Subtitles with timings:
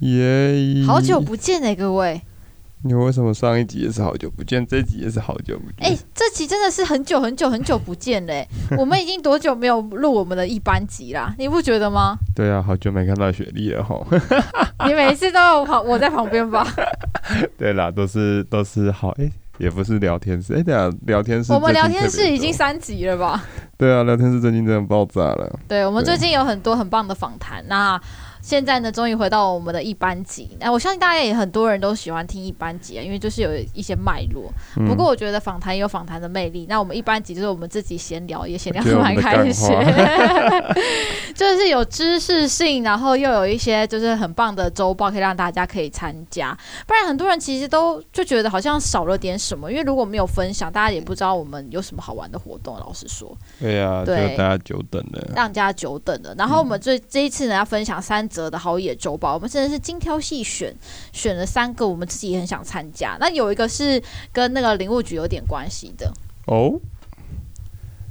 [0.00, 0.84] 耶！
[0.86, 2.20] 好久不见呢，各位。
[2.84, 5.90] 你为什么上一集也是好久不见，这一集也是好久不见？
[5.90, 8.46] 哎、欸，这集真的是很久很久很久不见嘞！
[8.78, 11.34] 我们已经多久没有录我们的一班集啦？
[11.38, 12.16] 你不觉得吗？
[12.36, 14.06] 对啊，好久没看到雪莉了吼。
[14.86, 16.64] 你每次都有跑，我在旁边吧？
[17.58, 21.52] 对啦，都是都是好哎、欸，也不是聊天室哎，对啊，聊天室。
[21.52, 23.42] 我们聊天室已经三集了吧？
[23.76, 25.58] 对啊，聊天室最近真的爆炸了。
[25.66, 28.00] 对，我们最近有很多很棒的访谈，那。
[28.48, 30.56] 现在呢，终于回到我们的一班集。
[30.58, 34.50] 那我相信大家也很多人都喜欢听一班集啊，因为就是有一些脉络。
[34.86, 36.64] 不过我觉得访谈也有访谈的魅力。
[36.66, 39.68] 那我们一班集就是我们自己闲聊，也闲聊蛮开心，
[41.36, 46.56] 就是有知识性，然后又有一些就是很棒的周报，可以让大家可以参加。
[46.86, 52.78] 不然很多人其实都就觉得好像少了点什么，因为如果没有分享，大家也不知道我们有什么好玩的活动。
[52.78, 56.34] 老实说，对、啊，对，大家久等了，让大家久等了。
[56.38, 58.26] 然后我们这这一次呢，要分享三。
[58.38, 60.72] 则的好野周报，我们真的是精挑细选，
[61.12, 63.16] 选了三个，我们自己也很想参加。
[63.18, 64.00] 那有一个是
[64.32, 66.12] 跟那个林务局有点关系的
[66.46, 66.78] 哦，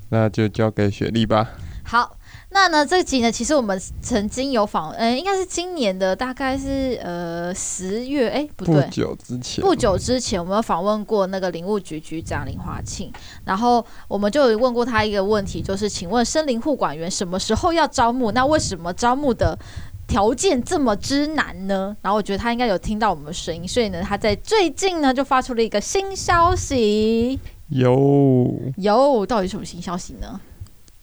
[0.09, 1.51] 那就交给雪莉吧。
[1.85, 2.17] 好。
[2.49, 13.11] 那呢，这集呢，其实我们曾经有访，呃，应该是今年的，大概是呃十月，哎，不对，不久之前，不久之前，我们有访问过那个林务局局长林华庆，
[13.43, 18.31] 然后我们就有问过他一个问题，就是请问森林护管员什么时候要招募？
[18.31, 19.59] 那为什么招募的
[20.07, 21.95] 条件这么之难呢？
[22.01, 30.39] 然后我觉得他应该有听到我们的声音，所以呢，他在最近呢就发出了一个新消息，有有，到底什么新消息呢？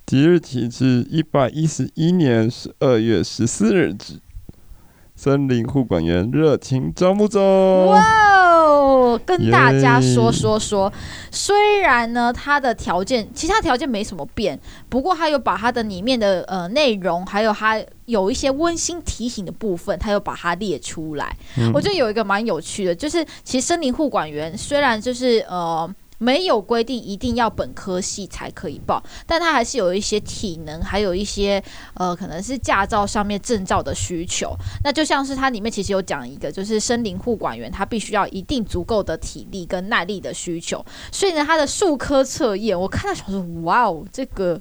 [0.06, 4.20] 即日起至一百一十一年十二月十四日止，
[5.14, 7.86] 森林护管员热情招募中。
[7.86, 8.02] 哇
[8.74, 10.92] 哦，跟大家说说说，
[11.30, 14.58] 虽然呢，它的条件，其他条件没什么变，
[14.88, 21.36] 不过他有把它的里面的呃内容，还有它有一些温馨提醒的部分，他又把它列出来。
[21.56, 25.88] 嗯、我觉得有一个蛮有趣的，就是其实森林护管员虽然就是呃。
[26.18, 31.62] 没有规定一定要本科系才可以报，但他还是有一些体能，还有一些
[31.94, 34.54] 呃，可能是驾照上面证照的需求。
[34.82, 40.84] 那就像是它里面其实有讲一个，就是森林护管员他必须要一定足够的体力跟耐力的需求。
[41.10, 44.60] 所以呢，他的数科测验，我看到想说，哇哦，这个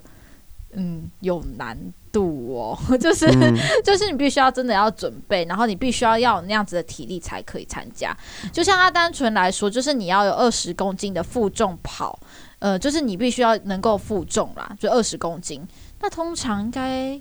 [0.76, 1.78] 嗯有难
[2.12, 8.16] 度哦， 就是、嗯、 就是你必须要真的要准备，然后你必须要要有那样子的体力才可以参加。
[8.52, 12.20] 就像他单纯来说，就是你要有二十公斤的负重跑，
[12.60, 15.66] 呃，就是你必须要能够负重啦，就二十公斤。
[16.00, 17.20] 那通常应该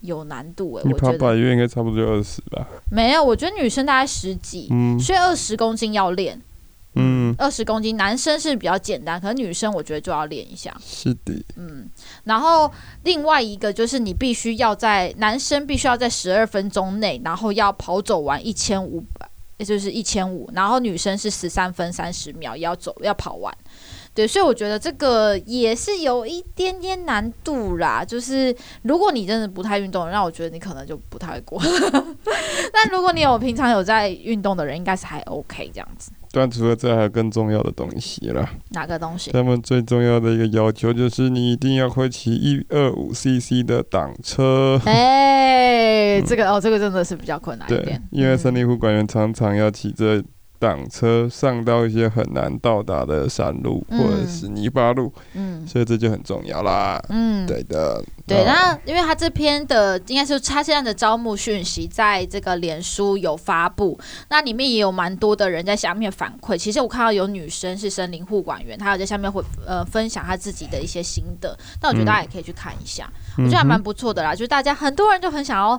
[0.00, 2.66] 有难度哎、欸，你跑百岳应该差不多就二十吧？
[2.90, 6.40] 没有，我觉得女生大概十几，嗯、所以二十公斤要练。
[7.34, 10.74] 嗯，二十公斤，男生是比较简单，可是女生我觉得就要练一下。
[10.84, 11.88] 是的，嗯，
[12.24, 12.70] 然后
[13.02, 19.28] 另外一个就是你必须要在男生必须要在十二分钟内，然后要跑走完一千五百，
[19.58, 23.56] 也就是一千五，然后女生是十三分三十秒要走要跑完。
[24.14, 28.04] 对，所以我觉得这个也是有一点点难度啦。
[28.04, 31.60] 就是如果你真的不太运动，那我觉得你可能就不太过。
[32.72, 36.12] 但如果你有平常有在运动的人，应该是还 OK 这样子。
[36.30, 38.48] 但除了这，还有更重要的东西啦。
[38.70, 39.32] 哪个东西？
[39.32, 44.80] 他们最重要的一个要求就是你一定要会骑一二五 CC 的挡车。
[44.84, 47.84] 哎、 这个哦，这个真的是比较困难一点。
[47.84, 50.22] 对，因为森林护管员常常要骑着。
[50.64, 56.98] 挡车上到一些很难到达的山路或者是泥巴路，嗯，所以这就很重要啦。
[57.10, 58.42] 嗯，对的，对。
[58.46, 66.56] 那因为他这篇的应该是他现在的招募讯息，在这个脸书有发布，那里面也有蛮多的人在下面反馈。
[66.56, 71.54] 其实我看到有女生是森林护管员，她有在下面会呃分享她自己的一些心得。
[71.82, 73.06] 那我觉得大家也可以去看一下，
[73.36, 74.32] 嗯、我觉得还蛮不错的啦。
[74.32, 75.78] 就是大家很多人就很想要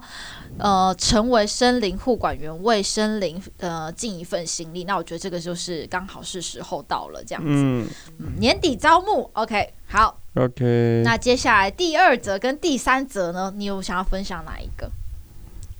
[0.57, 4.83] 呃成为森林护管员，为森林呃尽一份心力。
[4.85, 7.49] 那我觉得这个就是刚好是时候到了，这样子。
[7.49, 7.85] 嗯，
[8.39, 11.01] 年底招募，OK，好，OK。
[11.03, 13.53] 那接下来第二则跟第三则呢？
[13.55, 14.89] 你有想要分享哪一个？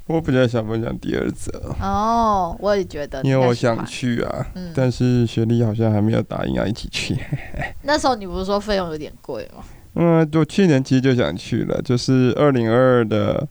[0.07, 1.74] 我比较想分享第二则。
[1.81, 7.18] 哦，我也觉得，因为我想去啊，嗯、但是学历好像还没有答应要一起去。
[7.83, 9.63] 那时候你不是说费用有点贵吗？
[9.95, 13.48] 嗯，我去年其实就想去了，就是二零二二的。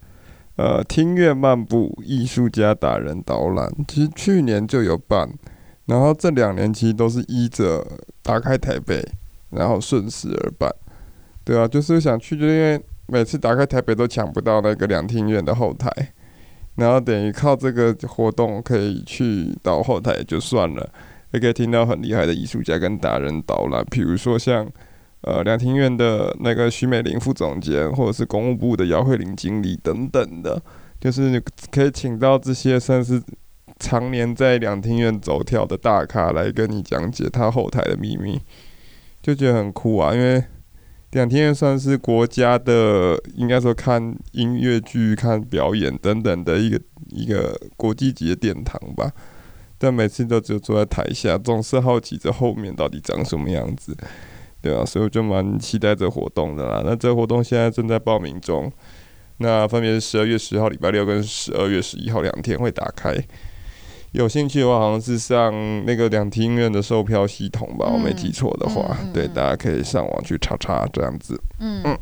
[0.56, 5.28] 呃，听乐漫步，艺术家达人导览，其实去年就有办，
[5.86, 7.84] 然后这两年其实都是依着
[8.22, 9.04] 打开台北，
[9.50, 10.70] 然后顺势而办。
[11.42, 15.90] 对啊，就是想去，就因为每次打开台北都抢不到那个两厅院的后台，
[16.76, 20.88] 然后等于靠这个活动可以去到后台就算了，
[21.32, 24.66] 也可以听到很厉害的艺术家跟达人导览，比如说像
[25.24, 30.62] 呃两厅院的那个徐美玲副总监，或者是公务部的姚慧玲经理等等的，
[31.00, 33.22] 就是可以请到这些算是
[33.78, 38.40] 常年在两厅院走跳的大咖来跟你讲解他后台的秘密，
[39.22, 40.44] 就觉得很酷啊，因为。
[41.12, 49.12] 两厅院算是国家的，应该说看音乐剧、看表演等等的一个一个国际级的殿堂吧。
[49.78, 53.96] 但每次都只有坐在台下，总是好奇着后面到底长什么样子，
[54.64, 56.82] 对啊，所以我就蛮期待这活动的啦。
[56.82, 58.72] 那这活动现在正在报名中，
[59.36, 63.14] 那分别是十二月十号礼拜六跟十二月十一号两天会打开。
[64.12, 65.52] 有兴趣的话，好像是上
[65.84, 71.38] 那个两厅院的售票系统吧，嗯、我没记错的话，嗯嗯、对，大家可以上网去查查这样子。
[71.58, 71.82] 嗯。
[71.84, 71.98] 嗯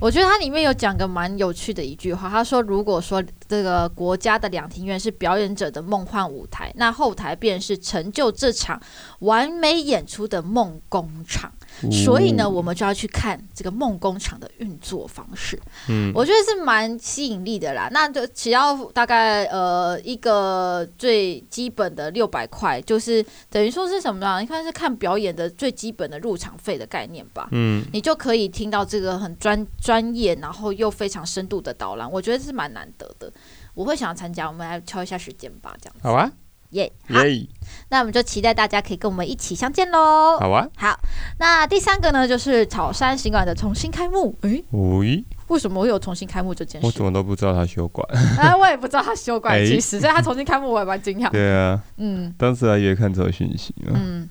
[0.00, 8.80] 我觉得它里面有讲个蛮有趣的一句话，他说：“如果说这个国家的两厅院是表演者的梦幻舞台，那后台便是成就这场
[9.20, 11.52] 完美演出的梦工厂。
[11.90, 15.60] 所以呢，我们就要去看这个梦工厂的运作方式。
[15.88, 17.88] 嗯，我觉得是蛮吸引力的啦。
[17.90, 24.40] 那就只要大概呃一个最基本的六百块，就是等于说是什么呢？
[24.40, 27.48] 你看是看表演的最基本的入场费的概念吧。
[27.50, 33.32] 嗯，你就可以听到这个很专专业，然后又非常深度的导览，我觉得是蛮难得的。
[33.74, 36.08] 我会想要参加，我们来敲一下时间吧，这样子。
[36.08, 36.30] 好啊。
[36.70, 37.46] 耶，Yeah.
[37.88, 40.36] 那我们就期待大家可以跟我们一起相见喽。
[40.40, 40.98] 好啊，好，
[41.38, 44.36] 那第三个呢，就是草山行馆的重新开幕。
[44.40, 46.86] 诶、欸，喂，为什么会有重新开幕这件事？
[46.88, 48.04] 我怎么都不知道他休馆。
[48.40, 51.30] 啊，我也不知道他休馆， 其实，欸、所以他重新开幕，我也蛮惊讶。
[51.30, 53.92] 对啊，嗯，当时还以为看错讯息了。
[53.94, 54.28] 嗯，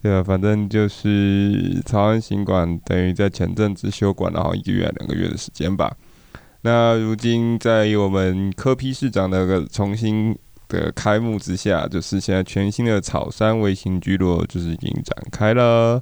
[0.00, 5.92] 对啊，反正就是草山行馆等于在前阵子休馆，然后一个月两个月的时间吧。
[6.62, 10.36] 那如今在我们柯批市长的个重新。
[10.70, 16.00] 的开幕之下，就是现在全新的草山微型聚落就是已经展开了。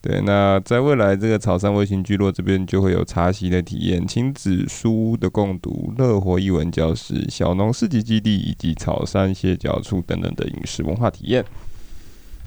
[0.00, 11.44] 对，那在未来这个草山微型聚落这边就会有茶席的体验、亲子书的共读、乐活艺文教室、小农市集基地以及草山歇脚处等等的饮食文化体验。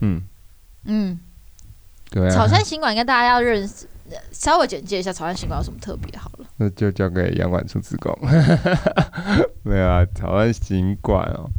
[0.01, 0.21] 嗯
[0.83, 1.17] 嗯，
[2.09, 3.87] 对啊，草山行馆应该大家要认识。
[4.31, 8.17] 稍微简介一下草山行馆有什么特别好了，那就交给杨管处职工。
[9.63, 11.49] 没有啊，草山行馆哦，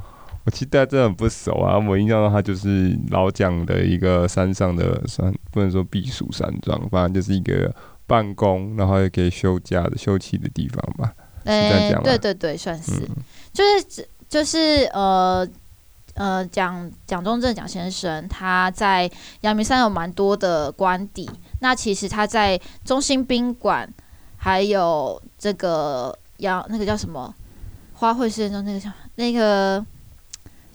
[0.45, 1.79] 我其实大家真的很不熟啊。
[1.79, 7.75] 我印象中它就是老蒋的一个山上的山，不能说避暑山庄，反正就是一个
[8.07, 11.13] 办公，然后也可以休假的休憩的地方吧。
[11.45, 13.17] 哎、欸，对对对，算是，嗯、
[13.53, 15.49] 就是就是呃。
[16.15, 19.09] 呃，蒋蒋中正蒋先生他在
[19.43, 21.31] 阳明山有蛮多的官邸，
[21.61, 23.89] 那其实他在中心宾馆，
[24.37, 27.35] 还有这个要那个叫什么
[27.95, 29.85] 花卉市中那个叫那个。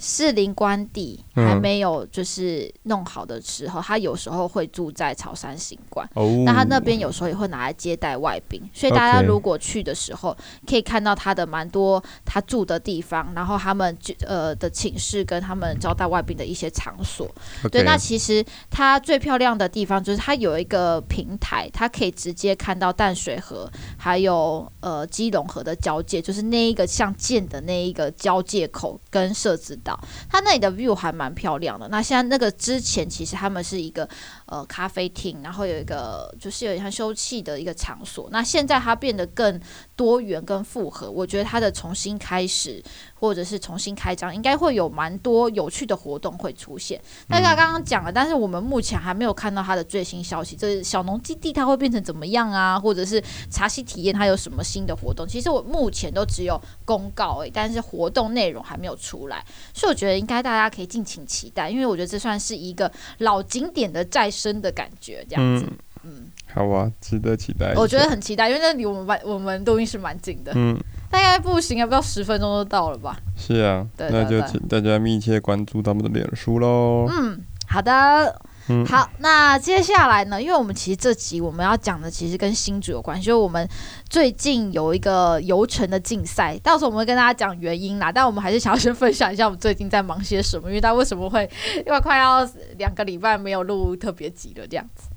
[0.06, 6.06] 士林官邸还没有就是弄好的时候，嗯、他有时候会住在潮山行馆。
[6.16, 10.36] 哦、那他那边有时候也会拿来接待外宾，所以大家如果去的时候，
[10.68, 13.98] 可以看到他的蛮多他住的地方，然后他们
[14.28, 17.26] 呃的寝室跟他们招待外宾的一些场所。
[17.72, 29.93] 对，那其实它最漂亮的地方就是它有一个平台，它可以直接看到淡水河还有呃基隆河的交界，就是那一个像剑的那一个交界口跟设置岛。
[30.30, 31.88] 它那里的 view 还蛮漂亮的。
[31.90, 34.08] 那现在那个之前其实他们是一个
[34.54, 38.30] 呃咖啡厅，然后有一个就是有点像休憩的一个场所。
[38.32, 39.60] 那现在它变得更
[39.96, 41.10] 多元、更复合。
[41.10, 42.84] 我觉得它的重新开始
[43.16, 47.02] 或者是重新开张，应该会有蛮多有趣的活动会出现。
[47.28, 50.56] 大家刚刚讲了，但是我们目前还没有看到它的最新消息。
[50.56, 52.80] 就是小农基地它会变成怎么样啊？
[52.80, 53.20] 或者是
[53.50, 55.28] 茶席体验它有什么新的活动？
[55.28, 59.44] 其实我目前都只有公告诶，但是活动内容还没有出来。
[59.74, 65.66] 所以我觉得应该大家可以敬请期待，因为我觉得这算是一个老景点的再生的感觉，这样子。
[66.04, 67.74] 嗯，嗯好啊，值得期待。
[67.76, 70.52] 我觉得很期待，因为那离我们我们录音室蛮近的。
[70.56, 70.78] 嗯，
[71.10, 73.18] 大概步行也不到十分钟就到了吧？
[73.38, 77.08] 是啊，那就请大家密切关注他们的脸书喽。
[77.10, 78.42] 嗯，好的。
[78.70, 80.42] 嗯、好，那接下来呢？
[80.42, 83.68] 因为我们其实这集我们要讲的其实跟新主有关系，就是我们
[84.10, 88.12] 最近有一个游程的竞赛，到时候我们会跟大家讲原因啦。
[88.12, 91.50] 但我们还是想要先分享一下我们最近在忙些什么，因为他为什么会
[91.86, 95.10] 因为快要两个礼拜没有录特别集了这样子。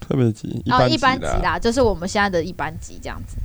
[0.00, 3.36] 特别集，哦，一般集啦，就是我们现在的一般集这样子。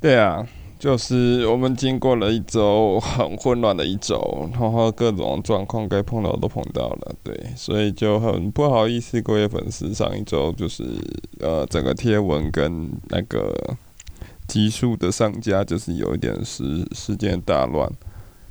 [0.00, 0.46] 对啊。
[0.84, 10.84] 就是我们经过了一周很混乱的一周，然后各种状况该碰到都碰到了，对，所以就很不好意思各位粉丝，上一周就是
[11.40, 13.50] 呃整个贴文跟那个
[14.46, 17.90] 集数的上架就是有一点时时间大乱，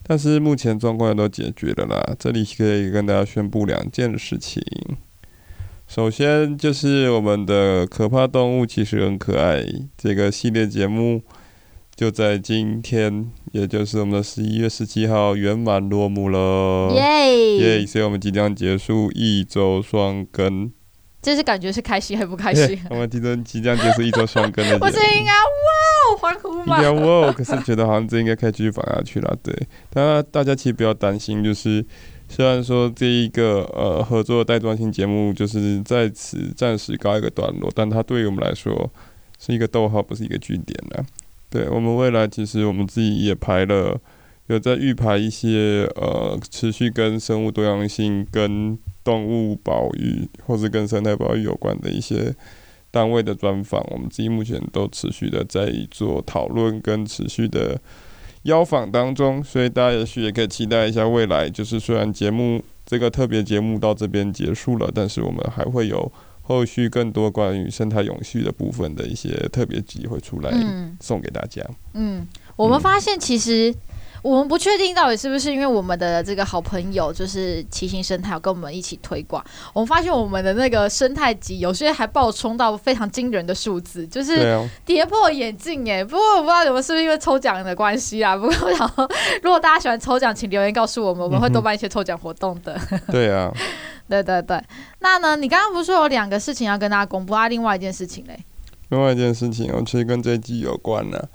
[0.02, 4.60] 但是目前状况也都解决了啦，这里可以跟大家宣布两件事情。
[5.88, 9.64] 首先就是我们的可怕动物其实很可爱
[9.96, 11.22] 这个系列节目，
[11.96, 16.92] 就在今天，也就是我们的十一月十七号圆满落幕了。
[16.94, 17.86] 耶耶！
[17.86, 20.72] 所以我们即将结束一周双更。
[21.22, 22.78] 这是感觉是开心还不开心？
[22.90, 24.78] 我们即将即将结束一周双更的。
[24.82, 26.78] 我这应该哇欢呼吗？
[26.78, 29.38] 应该哇，可是觉得好像这应该可以继续放下去了。
[29.42, 29.56] 对，
[29.90, 31.86] 当然大家其实不要担心，就是。
[32.30, 38.90] 虽然说这一个呃合作的带状性节目就是在此暂时告一个段落，但它对于我们来说
[39.38, 41.06] 是一个逗号，不是一个句点了。
[41.54, 44.02] 对，我们未来其实我们自己也排了，
[44.48, 52.34] 有在预排一些呃持续跟生物多样性、跟动物保育或者跟生态保育有关的一些
[52.90, 57.80] 单位的专访，我们自己目前都持续的在做讨论跟持续的。
[58.46, 61.50] 邀访当中，所以大家也许也可以期待一下未来。
[61.50, 66.12] 就是虽然节目这个特别节目到这边结束了，但是我们还会有
[66.44, 70.52] 后续更多关于生态永续的部分的一些特别集会出来
[71.00, 71.64] 送给大家。
[71.94, 73.74] 嗯，嗯，我们发现其实。
[74.24, 86.02] 我们不确定到底是不是因为我们的这个好朋友就是骑行生态有跟我们一起推广，我们发现我们的那个生态级有些还爆冲到非常惊人的数字，就是跌破眼镜哎！
[86.02, 88.36] 不过我不知道你们是不是因为抽奖的关系啊。
[88.38, 89.06] 不过然后
[89.42, 92.80] 如果大家喜欢抽奖，请留言告诉我们，我们会多办一些抽奖活动的。
[93.12, 93.52] 对啊，
[94.08, 94.58] 对对对。
[95.00, 97.50] 那呢，你刚刚不是说有两个事情要跟大家公布啊？
[97.50, 98.40] 另外一件事情嘞？
[98.88, 101.28] 另外一件事情，我其实跟这一集有关呢、啊。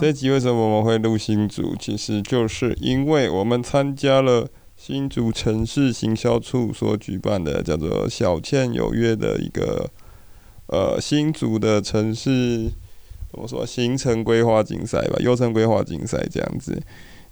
[0.00, 1.76] 这集为什么我们会录新竹？
[1.78, 9.90] 其实就是因为我们参加了新竹城市行销处所举办的叫做“小倩有约”的一个
[10.68, 12.70] 呃新竹的城市
[13.30, 16.82] 怎么说行程规划竞赛吧，游程规划竞赛这样子。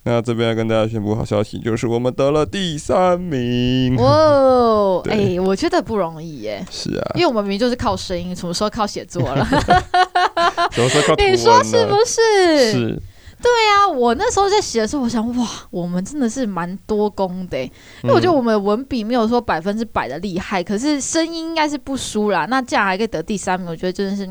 [0.06, 3.96] 那这边要跟大家宣布好消息，就是我们得了第三名。
[3.96, 6.64] 哇， 哎、欸，我觉得不容易耶。
[6.70, 9.44] 是啊，因为我们明明就是靠声音，什么时候靠写作了？
[10.72, 11.14] 什么时候靠？
[11.24, 12.72] 你说是不是？
[12.72, 13.02] 是。
[13.42, 22.46] 对啊，我那时候在写的时候，我想，哇，我们真的是蛮多功的，因为我觉得我们文笔没有说百分之百的厉害，可是声音应该是不输啦。
[22.48, 24.28] 那这样还可以得第三名，我觉得真的是。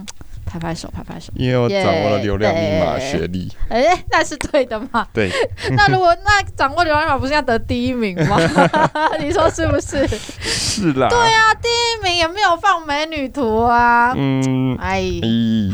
[0.54, 3.52] 拍拍手，拍拍手，因为我掌握了流量密码学历。
[3.70, 5.08] 哎、yeah, 欸，那是对的嘛？
[5.12, 5.32] 对。
[5.76, 8.38] 那如果那掌握流量密码不是要得第一名吗？
[9.20, 10.08] 你说是不是？
[10.42, 11.10] 是啦。
[11.10, 14.14] 对啊，第一名也没有放美女图啊。
[14.16, 14.78] 嗯。
[14.80, 15.02] 哎。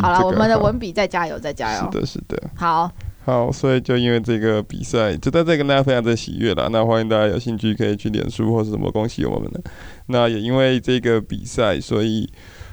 [0.02, 1.90] 好了，这个、我们的文笔再加油，再加油。
[1.92, 2.42] 是的，是的。
[2.56, 2.90] 好。
[3.26, 6.70] 好，所以就因为这个比赛，就在这跟大家分享这喜悦了。
[6.72, 9.60] 那欢迎大家有兴趣可以去脸书或是什么恭喜我们的。
[10.06, 12.32] 那也因为这个比赛，所以。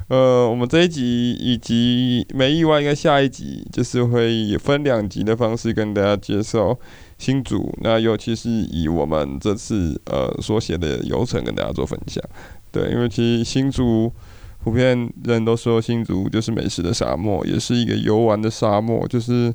[0.08, 6.78] 呃，我们这一集以及没意外，应该下一集就是会以分两集的方式跟大家介绍
[7.18, 7.74] 新竹。
[7.82, 12.22] 那尤其是以我们这次呃所写的游程跟大家做分享。
[12.70, 14.12] 对，因为其实新竹
[14.62, 19.52] 普遍人都说新竹就是美食的沙漠，也是一个游玩的沙漠，就是。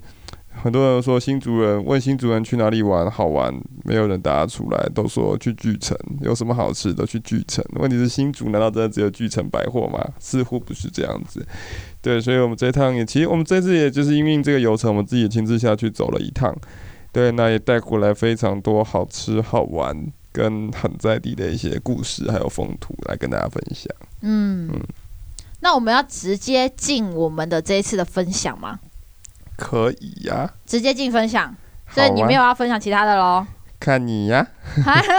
[0.53, 3.51] 很多人说新竹人问新竹人去哪里玩好玩，
[3.83, 7.65] 没有人答出来，都说去巨城，有什么好吃的去巨城。
[7.75, 9.99] 问题是新竹难道真的只有巨城百货吗？
[10.19, 11.45] 似乎不是这样子。
[12.01, 16.55] 对，所以我们这一趟也，其实我们这次也就是因为这个游程，我们自己也亲自下去走了一趟。
[17.11, 19.95] 对，那也带过来非常多好吃好玩
[20.31, 23.91] 跟很在地的一些故事，还有风土来跟大家分享。
[24.21, 24.79] 嗯嗯，
[25.61, 28.79] 那我们要直接进我们的这一次的分享吗？
[29.57, 31.55] 可以呀、啊，直接进分享，
[31.89, 33.45] 所以你没有要分享其他的喽？
[33.81, 34.45] 看你呀，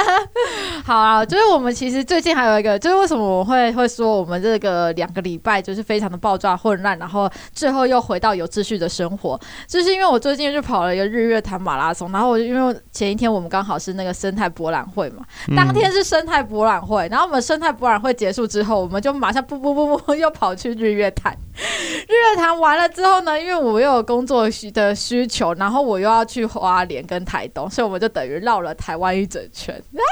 [0.86, 15.24] 好啊，就是我们其实最近还有一个，就是为什么我会会说我们这个两个礼拜就是非常的爆炸混乱，然后最后又回到有秩序的生活，就是因为我最近就跑了一个日月潭马拉松，然后我就因为前一天我们刚好是那个生态博览会嘛，
[15.56, 28.51] 当天是生态博览会，然后我们生态博览会结束之后，我们就马上 不不不不又跑去日月潭，日月潭完了之后呢，因为我又有工作需的需求，然后我又要去花莲跟台东，所以我们就等于绕。
[28.52, 30.02] 绕了台湾一整圈 啊，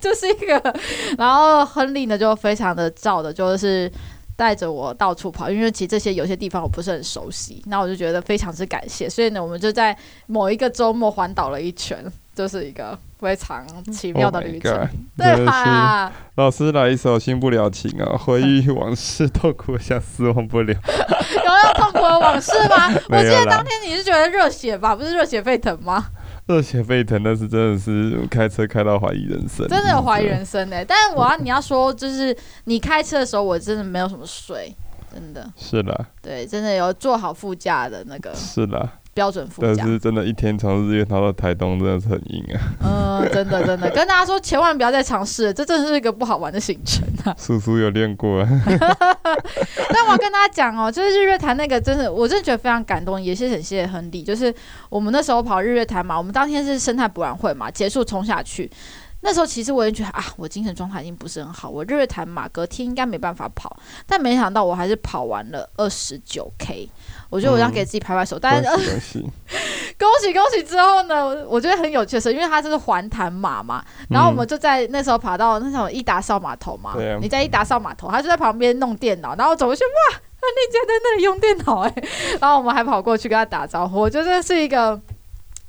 [0.00, 0.74] 就是一个，
[1.18, 3.92] 然后亨利呢就非常的照的，就是
[4.36, 9.94] 带着我到处跑，因为其实这些有些地方我不是很熟悉，那我就觉得非常之感谢，所以呢，我们就在
[10.26, 12.02] 某一个周末环岛了一圈。
[12.32, 14.88] 就是一个非常奇妙的旅程，oh、
[15.18, 16.10] 对吧？
[16.36, 20.72] 老师来一首《新不了情》啊，回忆往事，痛苦相思忘不了。
[20.72, 22.88] 有要痛苦的往事吗？
[23.10, 24.96] 我记得当天你是觉得热血吧？
[24.96, 26.06] 不是热血沸腾吗？
[26.50, 30.84] 热血沸腾，但是真的是开车开到怀疑人生，真的有怀疑人生呢、欸。
[30.84, 34.74] 但是我要你要说，就是你开车的时候，我真的没有什么睡，
[35.14, 38.94] 真的是的，对，真的有做好副驾的那个，是啦。
[39.12, 43.22] 标准副驾，但是真的，一天从日月潭到台东，真的是很硬啊。
[43.22, 47.34] 嗯，真的真的，跟大家说，千万不要再尝试了，这真的是一个不好玩的行程啊。
[47.38, 48.48] 叔叔有练过啊。
[49.92, 54.22] 但我要跟大家讲哦，就是日月潭那个，真的，我真的觉得非常感动，也是很谢谢亨利。
[54.22, 54.54] 就是
[54.88, 58.70] 我们那时候跑日月潭嘛，我们当天是生态博览会嘛，结束冲下去。
[59.22, 66.88] 那时候其实我也觉得啊，我精神状态已经不是很好，我日月潭马隔天应该没办法跑，但没想到我还是跑完了二十九 K。
[67.28, 69.20] 我觉得我要给自己拍拍手，嗯、但是恭喜
[70.00, 81.94] 恭喜恭喜之后呢，我觉得很有趣的是，因为它这是环潭马嘛，然后我们就在那时候爬到那种一达扫码头嘛，嗯、你在一达扫码头，他就在旁边弄电脑，然后我走过去哇，那家在那里用电脑哎，
[82.40, 85.00] 然后我们还跑过去跟他打招呼，我觉得这是一个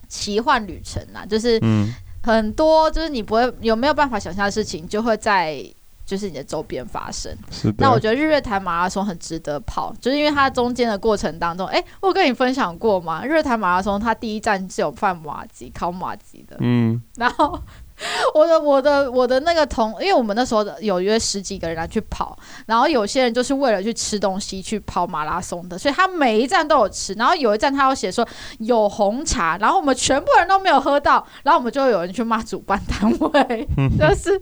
[0.08, 1.93] 奇幻旅程呐，就是嗯。
[2.23, 5.63] 很多就是你不会有没有办法想象的事情，就会在
[6.05, 7.35] 就是你的周边发生。
[7.49, 7.75] 是的。
[7.79, 13.25] 那我觉得日月潭马拉松很值得跑，就是因为它中间的过程当中，哎、欸，我有跟你分享过吗？
[13.25, 16.57] 日月潭马拉松它第一站是有贩马吉、烤马吉的。
[16.59, 17.01] 嗯。
[17.15, 17.59] 然后。
[18.34, 28.27] 我的我的我的那个同，因为我们那时候有约十几个人来去跑，然后有些人就是为了去吃东西去跑马拉松的，所以他每一站都有吃，然后有一站他要写说
[28.60, 33.67] 有红茶，然后我们全部人都没有喝到，然后我们就有人去骂主办单位，
[34.00, 34.41] 就是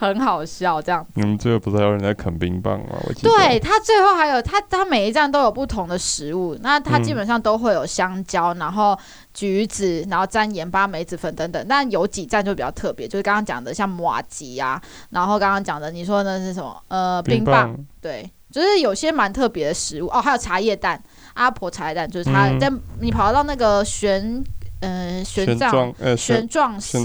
[0.00, 1.06] 很好笑这样。
[1.14, 2.96] 你们最后不是还有人在啃冰棒吗？
[3.06, 3.30] 我记得。
[3.30, 8.98] 对，他最后还有他他每一站都有不同的食物，那他基本上都会有香蕉，然后。
[9.34, 14.80] 橘子，然后沾盐巴、梅子粉等等，但有几站就比较特别，就是刚刚讲的像马吉啊，
[15.10, 16.76] 然后刚刚讲的你说的那是什么？
[16.88, 21.00] 呃，冰棒，对，就是有些蛮特别的食物哦，还有茶叶蛋，
[21.34, 24.42] 阿婆茶叶蛋，就是它在、嗯、你跑到那个旋
[24.80, 26.98] 嗯旋状呃旋状式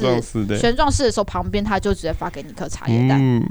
[0.58, 3.44] 旋状式的时候，旁边他就直接发给你一颗茶叶蛋，嗯、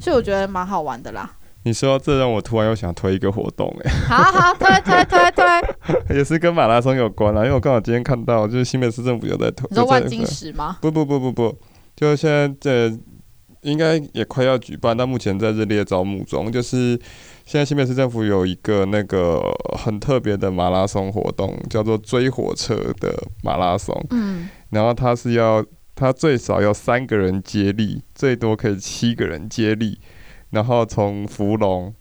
[0.00, 1.30] 所以我觉得蛮好玩的啦。
[1.64, 5.44] 你说这让我突然又想推一个活动 哎，好好推推推推，
[6.16, 10.76] 也是跟马拉松有关啊，因为我刚好今天看到，就是新北市政府有在推，你说万金石吗？
[10.82, 11.58] 不不不不不，
[11.96, 12.96] 就现在这
[13.62, 16.52] 应该也快要举办，但目前在热烈招募中。
[16.52, 17.00] 就是
[17.46, 19.40] 现在新北市政府有一个那个
[19.78, 23.98] 很特别的马拉松活动，叫做追火车的马拉松。
[24.10, 29.98] 嗯，然后它是要，它最少要三个人接力，最多可以七个人接力。
[30.54, 31.92] 然后从芙蓉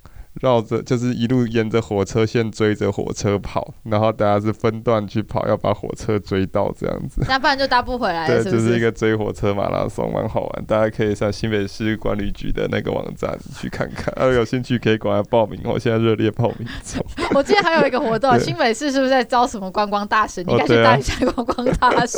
[0.43, 7.23] 绕着，就是一路沿着火车线追着火车跑，然后大家是分段去跑，要把火车追到这样子。
[7.29, 8.27] 那不然就搭不回来。
[8.27, 10.65] 对，就是一个追火车马拉松，蛮好玩。
[10.65, 15.57] 大家可以上新北市管理局的那个网站去看看， 啊有兴趣可以赶快报名。
[15.63, 17.01] 我现在热烈报名中。
[17.33, 20.43] 我记得还有一个活动，新北市是不是在招什么观光大使？
[20.43, 22.17] 你应该去当一下观光大使。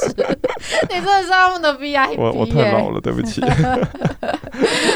[0.89, 2.15] 你真的是他们的 VIP。
[2.17, 3.39] 我我太老了，对不起。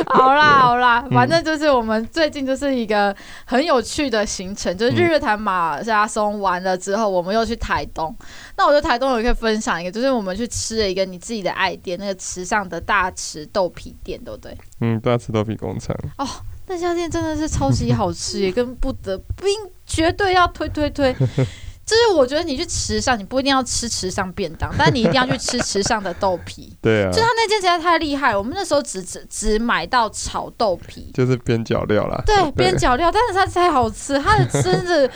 [0.08, 3.16] 好啦好啦，反正就是我们最近就是一个
[3.46, 8.16] 很有趣的行程，就是日月潭马拉松完了之后，我们又去台东。
[8.58, 14.58] 那我觉得台东有一个分享一个，就是我们去吃了一个你自己的爱店，那个池上的大池豆皮店，对不对？
[14.82, 15.96] 嗯，大池豆皮工厂。
[16.18, 16.28] 哦，
[16.68, 19.56] 那家店真的是超级好吃，也跟不得不应
[19.86, 21.16] 绝对要推推推。
[21.90, 26.72] 就是我觉得你去池上，你不一定要吃池上便当， 但你一定要去吃池上的豆皮。
[26.80, 32.22] 对啊，就他那间实在太厉害，我们那时候只只只买到炒豆皮，就是边角料啦。
[32.28, 35.10] 对， 边角料，但是它才好吃，它的真的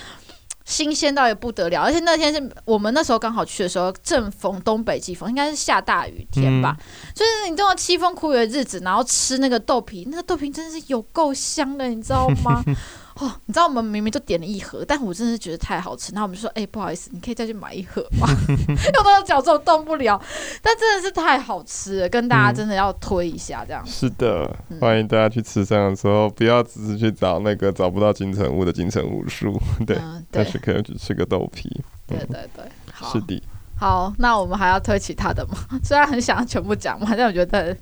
[0.66, 1.84] 新鲜到也不得了。
[1.84, 6.76] 而且那天是我们那时候刚好去的时候，正逢东北季风，应该是下大雨天吧。
[6.80, 6.84] 嗯、
[7.14, 12.64] 就是你这种凄风苦雨的日子，然后吃那个豆皮，那个豆皮真的是有够香的，你知道吗？
[13.16, 18.28] 哦，你知道我们明明就点了一盒，但我真的是觉得太好吃，然后我们就说，哎、欸，不好意思，你可以再去买一盒吗？
[18.58, 20.20] 用到脚之后动不了，
[20.62, 23.86] 但真的是太好吃了，跟大家真的要推一下这样。
[23.86, 24.50] 是的，
[24.80, 29.98] 欢迎大家去吃这样的时候，不要只是去找那个找不到金城武的金城武树，对，
[30.32, 31.70] 但是可以去吃个豆皮。
[32.08, 33.42] 对对对，好，是的。
[33.84, 35.58] 好，那我们还要推其他的吗？
[35.84, 37.76] 虽然很想全部讲嘛，但我觉得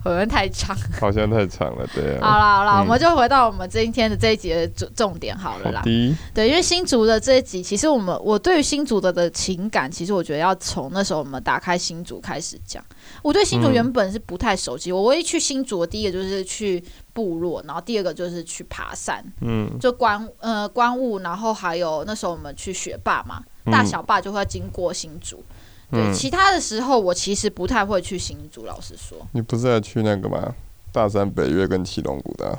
[0.00, 0.76] 好像太长？
[1.00, 2.30] 好像太长了，对啊。
[2.30, 5.82] 好啦好啦，嗯、我们就回到我们今天的这一集的重重点好了啦。
[5.82, 12.80] 的对，因为新竹的这一集，其实我们我对于新竹的的情感，其实我觉得要从那时候我们打开新竹开始讲。
[13.20, 16.80] 我对新竹原本是不太熟悉，嗯、我唯一去新竹的第一个就是去
[17.12, 23.42] 部落，然后第二个就是去爬山，嗯，就观呃观雾，然后还有那时候我们去学霸嘛。
[23.70, 25.42] 大小坝就会经过新竹，
[25.90, 29.18] 对，嗯、其他的时候我其实不太会去新竹，老实说。
[29.32, 30.54] 你不是要去那个吗？
[30.92, 32.58] 大山北岳跟七龙谷的、啊。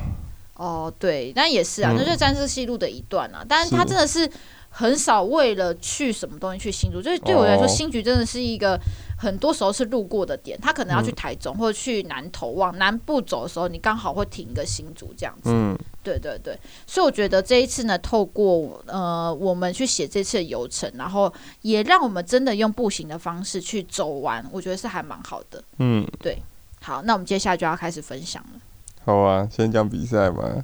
[0.55, 3.43] 哦，对，那也是啊，嗯、那就是战士西路的一段啊。
[3.47, 4.29] 但是它真的是
[4.69, 8.79] 很少为了去什么东西去新竹，就是对我来说，新竹真的是一个
[9.19, 10.57] 很多时候是路过的点。
[10.61, 15.49] 他可能要去台中或者去南投往南部走的时候，你刚好会停一个新竹这样子。
[15.51, 16.57] 嗯，对对对。
[16.87, 25.61] 所以我觉得这一次呢，透过呃我们去写这次的游程，然后也让我们真的用步行的方式去走完，我觉得是还蛮好的。
[25.79, 26.41] 嗯，对。
[26.81, 28.59] 好，那我们接下来就要开始分享了。
[29.03, 30.63] 好啊，先讲比赛嘛。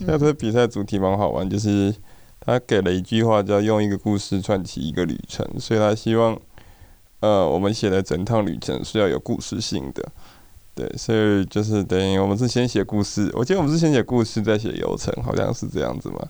[0.00, 1.94] 那这比赛主题蛮好玩，就是
[2.40, 6.38] 他给了一句话，叫“用一个故事串起一个旅程”，所以他希望，
[7.26, 10.02] 呃，我们写的整趟旅程是要有故事性的。
[10.76, 16.20] 对，所以就是等于我们是先写故事，我记得我们是先写故事再写游程，好像是这样子嘛。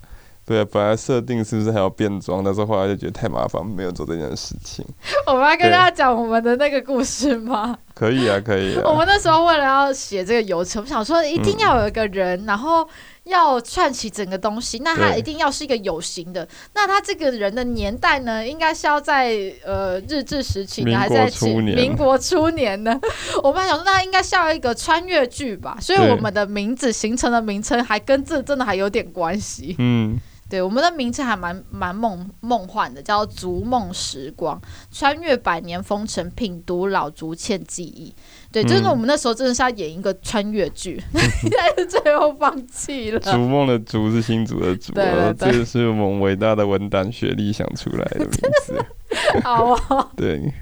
[0.44, 4.86] 对，本来设定是不是还要变装，但是后来就觉得太麻烦，没有做这件事情。
[5.26, 7.76] 我们要跟大家讲我们的那个故事吗？
[7.92, 8.82] 可以啊，可以啊。
[8.88, 12.88] 我们那时候为了要写这个游程，我想说一定要有一个人，嗯、然后
[13.26, 16.46] 要串起整个东西，那他一定要是一个有形的。
[16.74, 22.98] 那他这个人的年代呢，应该是要在呃日治时期呢，还是在民国初年呢？
[23.42, 29.74] 我们还想说，那应该是要一个穿越剧吧，所以我们的名字形成的名称还跟这真的还有点关系。
[29.78, 30.18] 嗯。
[30.48, 34.60] 对，我们的名称还蛮蛮梦梦幻的，叫“逐梦时光”，
[34.92, 38.14] 穿越百年风尘，品读老竹堑记忆。
[38.52, 43.18] 对，就是我们那时候真的是要演一个穿越剧，嗯、 但是最后放弃了。
[43.20, 44.92] “逐梦”的“逐”是新竹的“竹”，
[45.36, 48.30] 这个是我们伟大的文胆学历想出来的名
[48.64, 48.84] 字。
[49.42, 50.52] 好啊，对，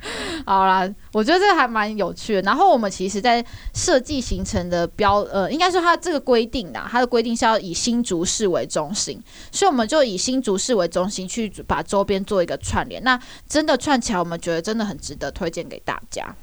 [0.45, 2.43] 好啦，我觉得这个还蛮有趣的。
[2.43, 9.19] 然后我们其实，在设计行程的标，呃，应该说它这个规定的，它的规定是要以新竹市为中心，
[9.51, 13.03] 所以我们就以新竹市为中心去把周边做一个串联。
[13.03, 16.35] 那真的串起来，我们觉得真的很值得推荐给大家。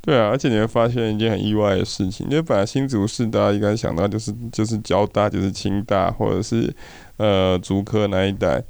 [0.00, 6.72] 对啊，而且你会发现一件很意外的事情，因为本来新竹市大家应该想到就是就是交大，就是清大，或者是
[7.16, 8.62] 呃竹科那一带。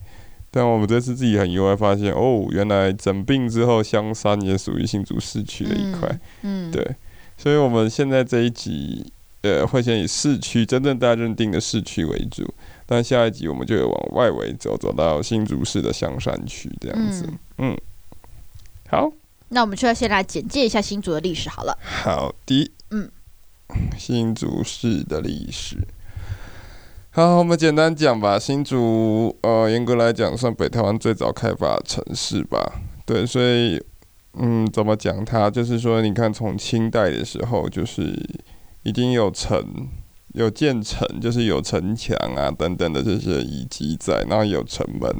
[0.52, 6.08] 但我们这次自己很意外发现，哦，原来整并之后，香山也属于新竹市区的一块。
[6.42, 6.96] 嗯，嗯对，
[7.36, 12.52] 所以我们现在这一集，呃，会先以市区真正大家认定的市区为主，
[12.84, 17.24] 但下一集我们就往外围走，走到新竹市的香山区这样子。
[17.58, 17.78] 嗯，嗯，
[18.88, 19.12] 好，
[19.50, 21.78] 那我们就要先来简介一下新竹的历史好了。
[21.80, 23.08] 好的，嗯，
[23.96, 25.76] 新竹市的历史。
[27.12, 28.38] 好，我们简单讲吧。
[28.38, 32.80] 新竹，呃，严格来讲算北台湾最早开发城市吧。
[33.04, 33.82] 对，所以，
[34.34, 35.50] 嗯，怎么讲它？
[35.50, 38.16] 就是说，你看从清代的时候，就是
[38.84, 39.88] 已经有城，
[40.34, 45.12] 有建城，就是有城墙啊等等的这些遗迹在，然后有城门。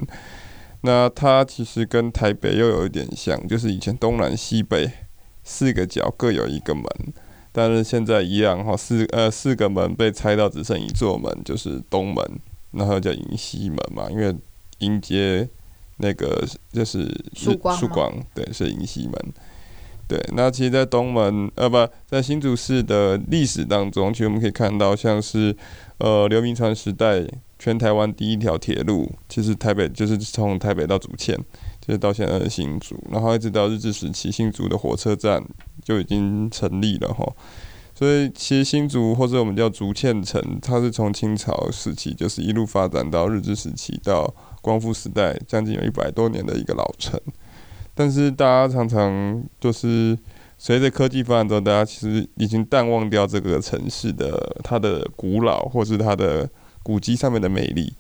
[0.83, 4.89] 那它其实跟台北又有一点像，就是以前东南西北
[5.43, 6.85] 四个角各有一个门。
[7.53, 12.25] 但是现在一样哈，四呃四个门被拆到只剩一座门，就是东门，
[12.73, 14.35] 然后叫迎西门嘛，因为
[14.79, 15.49] 迎接
[15.97, 19.15] 那个就是曙光，曙光，对，是迎西门。
[20.07, 25.57] 对，那其实，在东门呃不在新竹市的历史当中，其实我们可以看到，像是
[25.99, 27.25] 呃刘铭传时代
[27.61, 31.39] 全台湾第一条铁路，其实台北就是从台北到竹堑。
[31.91, 35.45] 就到现在的新竹，然后一直到日治时期，新竹的火车站
[35.83, 37.27] 就已经成立了哈。
[37.93, 47.21] 所以其实新竹或者我们叫竹堑城，它是从清朝时期就是一路发展到日治时期到光复时代，将近有一百多年的一个老城。
[47.93, 50.17] 但是大家常常就是
[50.57, 56.49] 随着科技发展之后，大家其实已经淡忘掉这个城市的它的古老，或是它的
[56.83, 57.93] 古迹上面的美丽。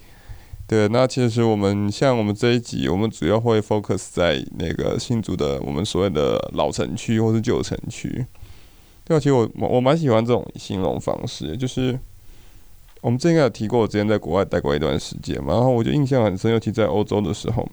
[0.70, 8.24] 对，那其实我们像我们这一集，我们主要会 focus 在那个新竹的我们所谓的老城区或是旧城区。
[9.02, 11.98] 对，其实我我蛮喜欢这种形容方式，就是
[13.00, 17.68] 我们之前有提过，我之前在国外待过一段时间嘛，然后我就印象很深，尤其在欧洲的时候，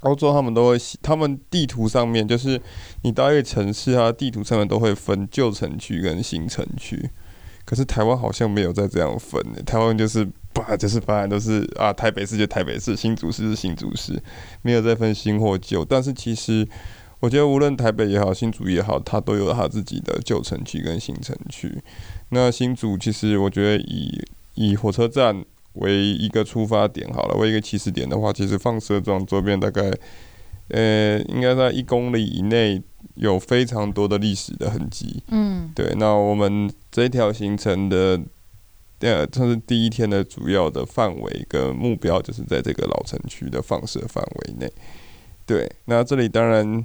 [0.00, 2.60] 欧洲他们都会，他们地图上面就是
[3.02, 7.10] 你到一个城市啊，地图上面都会分旧城区跟新城区。
[7.64, 14.20] 可是台湾好像没有再这样分，台湾就是把就是 反正都是啊，台北市就台北市，新竹市是新竹市，
[14.62, 15.84] 没有再分新或旧。
[15.84, 16.66] 但是其实
[17.20, 21.82] 我觉得无论台北也好，新竹也好，它都有它自己的旧城区跟新城区。
[22.30, 24.22] 那新竹其实我觉得以
[24.54, 25.44] 以火车站
[25.74, 29.90] 为一个出发点好了，为一个起始点的话，其实放射状周边大概
[30.68, 32.82] 呃应该在一公里以内。
[33.14, 35.92] 有非常多的历史的痕迹，嗯，对。
[35.96, 38.20] 那我们这一条行程的，
[39.00, 44.72] 呃，这是第一天的主要的范围跟目标，就是在这个老城区的放射范围内。
[45.46, 46.84] 对，那这里当然，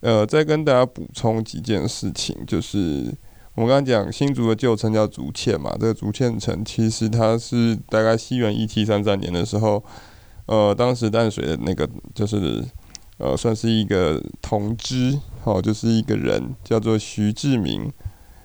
[0.00, 3.12] 呃，再跟大家补充几件事情，就是
[3.54, 9.82] 我们刚刚讲新竹的旧称叫竹堑嘛，这个竹堑城其实它是大概西元一七三三年的时候，
[10.46, 12.62] 呃，当时淡水的那个就是
[13.18, 17.90] 呃，算是一个同知，哦，就是一个人叫做徐志明，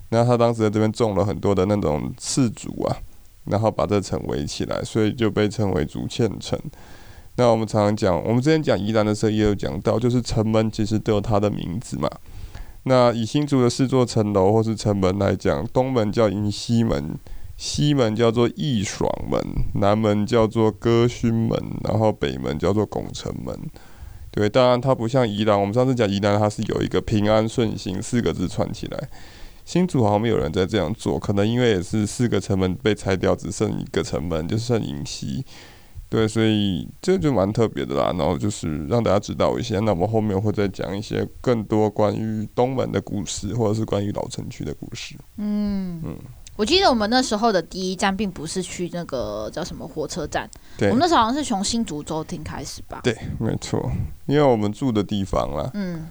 [0.09, 2.97] 那他当时在这边种了很多的那种刺竹啊，
[3.45, 6.59] 然后把这城围起来，所以就被称为竹堑城。
[7.35, 12.09] 那我们常常讲，我们之前讲宜兰的时候也有讲到，就是城门其实都有它的名字嘛。
[12.83, 17.17] 那以新竹的四座城楼或是城门来讲，东门叫迎西门，
[17.55, 19.41] 西门叫做义爽门，
[19.75, 23.57] 南门叫做歌勋门，然后北门叫做拱辰门。
[24.31, 29.09] 对，当然它不像宜兰，我们上次讲宜兰，它是有一个平安顺心四个字串起来。
[29.69, 35.45] 新竹好像没有人在这样做，可能因为也是四个城门被拆掉，只剩一个城门，就剩银溪。
[36.09, 38.11] 对，所以这就蛮特别的啦。
[38.17, 39.77] 然后就是让大家知道一些。
[39.81, 45.15] 那我们后面会再讲一些更多关于东门的故事，或者是关于老城区的故事。
[45.37, 46.17] 嗯嗯，
[46.55, 53.01] 我记得我们那时候的第一站并不是去那个叫什么火车站，对，我们那时候好像是从新竹州厅开始吧？
[53.03, 53.91] 对，没错，
[54.25, 55.69] 因为我们住的地方啦。
[55.75, 56.07] 嗯，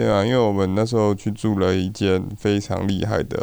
[0.00, 3.38] 对啊，因为我们那时候去住了一间非常厉害的。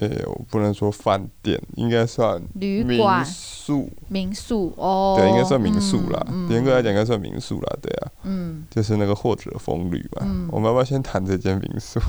[0.00, 5.14] 哎，我不能说饭店，应该算旅馆、宿、民宿哦。
[5.16, 6.20] 对，应该算民宿啦。
[6.50, 7.76] 严、嗯、格来讲，应该算民宿啦。
[7.80, 10.22] 对啊，嗯，就是那个或者风旅嘛。
[10.26, 12.00] 嗯、我们要不要先谈这间民宿？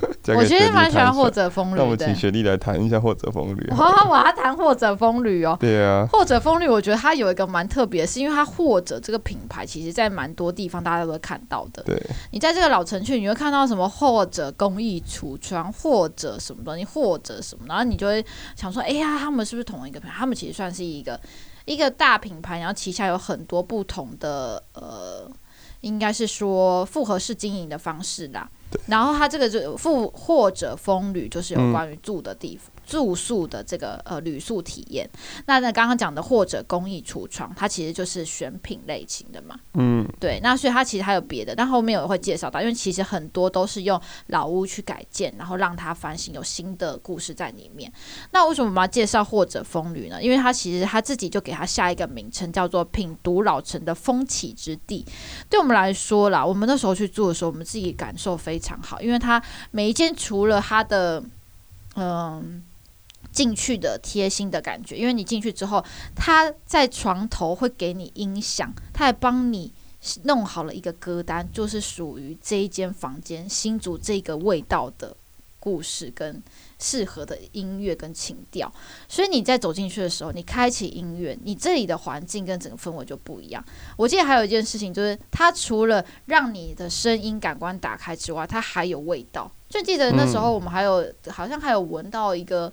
[0.36, 1.76] 我其实蛮喜欢或者风旅。
[1.76, 3.70] 那我们请雪莉来谈一下或者风旅。
[3.74, 5.56] 好，我要谈或者风旅哦。
[5.60, 11.82] 对啊，或者风旅，我觉得它有一个蛮特别的，是因为它或者这个品牌，其实在蛮多地方大家都会看到的。
[11.84, 12.00] 对，
[12.32, 18.24] 你在这个老城区，你会看到什么或者工艺橱窗，或者什么东西，或者什么，然后你就会
[18.56, 20.16] 想说，哎呀，他们是不是同一个品牌？
[20.18, 21.18] 他们其实算是一个
[21.64, 25.30] 一个大品牌，然后旗下有很多不同的呃，
[25.80, 28.48] 应该是说复合式经营的方式啦。
[28.86, 32.70] 然后它这个就复或者风旅，就是有关于住的地方。
[32.86, 35.08] 嗯住宿的这个呃旅宿体验，
[35.46, 39.58] 那那刚刚讲的或者工艺橱窗，它其实就是选品类型的嘛。
[39.74, 40.38] 嗯，对。
[40.40, 47.92] 那所以它其实还有别的，但后面我会介绍到，因为其实很多都是用老屋去改建，然后让它翻新，有新的故事在里面。
[48.30, 50.22] 那为什么我们要介绍或者风旅呢？
[50.22, 55.04] 因为它其实它自己就给它下一个名称，叫做品读老城的风起之地。
[55.50, 61.22] 对我们来说啦，我们那时候去住的时候，我们自己感受非常好，因为它每一间除了它的
[61.96, 62.62] 嗯。
[63.36, 69.70] 进去的贴心的感觉，因为你进去之后，他在床头会给你音响，他还帮你
[70.24, 75.14] 弄好了一个歌单，就是属于这一间房间新竹这个味道的
[75.60, 76.42] 故事跟
[76.78, 78.72] 适合的音乐跟情调。
[79.06, 83.62] 所以你在走进去的时候，你开启音乐，你这里的环境跟整个氛围就不一样。
[83.98, 89.52] 我记得还有一件事情，就是它除了让你的声音感官打开之外，它还有味道。
[89.68, 92.72] 就记得那时候我们还有、好像还有闻到一个。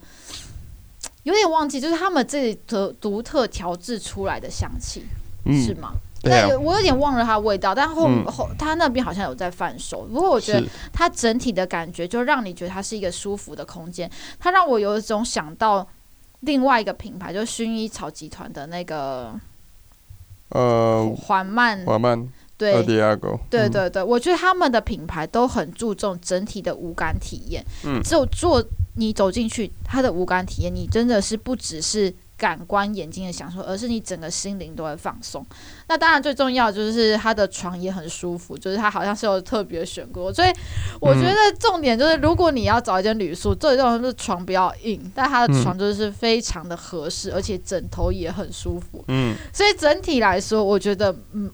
[1.23, 5.03] 有点忘记，就是他们自己的独特调制出来的香气，
[5.45, 5.93] 嗯、是吗？
[6.21, 10.03] 对、啊，我有点忘了它味道，但后、嗯、后它那边好像有在贩售。
[10.03, 14.09] 不过我觉得它整体的感觉，就让你觉得它是一个舒服的空间。
[14.39, 15.85] 它让我有一种想到
[16.41, 19.33] 另外一个品牌，就是薰衣草集团的那个
[20.49, 22.29] 呃缓慢缓慢。
[22.57, 22.71] 对，
[23.49, 27.65] 对对对，我觉得他们的品牌都很注重整体的五感体验。
[27.83, 28.63] 嗯，只有做
[28.95, 35.45] 你走进去，它的五感体验，你真的是不只是感官眼睛的享受，而是你整个心灵都会放松。
[35.87, 40.49] 那当然最重要就是它的床也很舒服，就是它好像是有特别选过，所以
[41.01, 49.03] 我觉得重点就是，如果你要找一间旅宿，这种是床不要硬，但它的床就是非常的合适，而且枕头也很舒服。
[49.07, 51.51] 嗯，所以整体来说，我觉得嗯。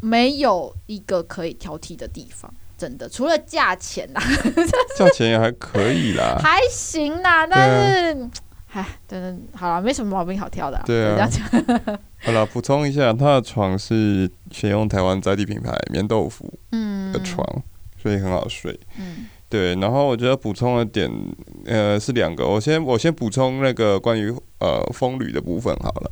[0.00, 4.22] 没有一个可以挑剔的地方，真的，除了价钱啦，
[4.96, 8.30] 价钱也还可以啦，还行啦，但是，
[8.72, 11.28] 哎、啊，真的好了，没什么毛病好挑的、啊，对啊，
[12.22, 16.46] 好了，补充一下，他的床是选用台湾在地品牌棉豆腐
[17.12, 17.62] 的床，嗯、
[18.00, 21.10] 所以很好睡，嗯，对，然后我觉得补充的点，
[21.66, 24.30] 呃，是两个，我先我先补充那个关于
[24.60, 26.10] 呃风吕的部分好了。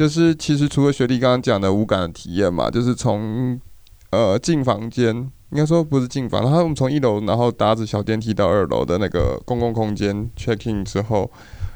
[0.00, 3.60] 就是其实除了学弟刚刚讲的无感的体验嘛，就是从
[4.08, 5.14] 呃进房间，
[5.50, 11.30] 应该说不是进房，然后我们从一楼然后搭着小电梯到二楼的那个公共空间 check in 之后，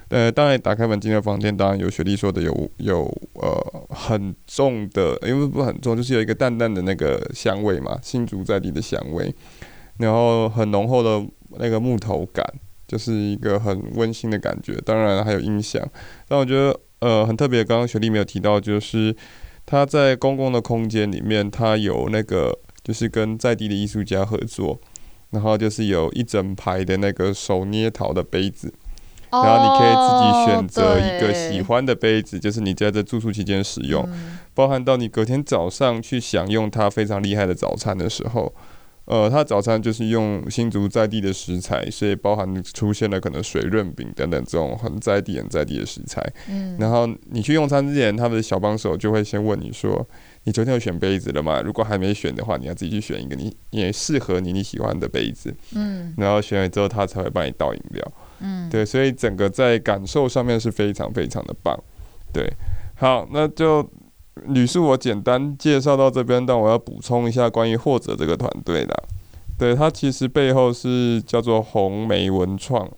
[0.08, 3.02] 呃，当然打开门进了房间，当然有学弟说的有有
[3.34, 9.34] 呃很重的，因为不很重，就是有一个淡淡的那个香味嘛，新竹在地的香味，
[9.98, 11.22] 然后很浓厚的
[11.58, 12.42] 那个木头感，
[12.88, 15.86] 就是一个很温馨的感觉，当然还有音响，
[16.26, 16.74] 但我觉得。
[17.04, 19.14] 呃，很特别，刚刚学弟没有提到，就是
[19.66, 24.80] 他在公共的空间里面，他有那个就是跟在地的艺术家合作，
[25.28, 28.72] 然后就是有一整排的那个手捏陶的杯子。
[29.30, 34.08] 然后你可以自己选择一个喜欢的杯子，就是你在这住宿期间使用，
[34.54, 38.54] 包含到你隔天早上去享用它非常厉害的早餐的时候，
[39.06, 46.22] 呃，他早餐就是用新竹在地的食材，所以包含出现了可能水润饼等等这种很在地、很在地的食材。
[46.48, 50.06] 嗯然后你去用餐之前，他们的小帮手就会先问你说
[50.44, 51.60] ：“你昨天有选杯子了吗？
[51.60, 58.12] 如果还没选的话，你要自己去选一个你也适合你、你喜欢的杯子。”嗯然后选了之后，他才会帮你倒饮料。
[58.40, 61.78] 嗯，对，所以整个在感受上面是非常非常的棒，
[62.32, 62.50] 对，
[62.96, 63.88] 好，那就
[64.46, 68.94] 吕树我简单介绍到这边，但我要补充一下关于或者这个团队的，
[69.56, 72.90] 对，它其实背后是叫做红梅文创，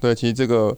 [0.00, 0.76] 对，其实这个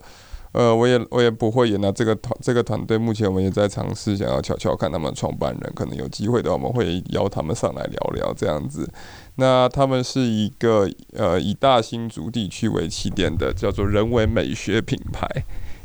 [0.52, 8.88] 呃，我也我也不会演啊，这个团这个团队目前我们也在尝试想要悄悄看他们创办人，可能有机会的话，我们会邀他们上来聊聊这样子。
[9.34, 15.28] 那他们是一个呃以大新竹地区为起点的，叫做人文美学品牌。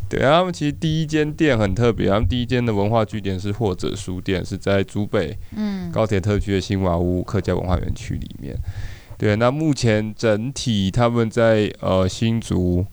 [0.10, 8.56] 对，他们其实第一间店很特别，他们第一间的文化据点是或者书店，是在竹北嗯高铁特区的新瓦屋客家文化园区里面。
[9.18, 12.86] 对，那目前整体他们在呃新竹，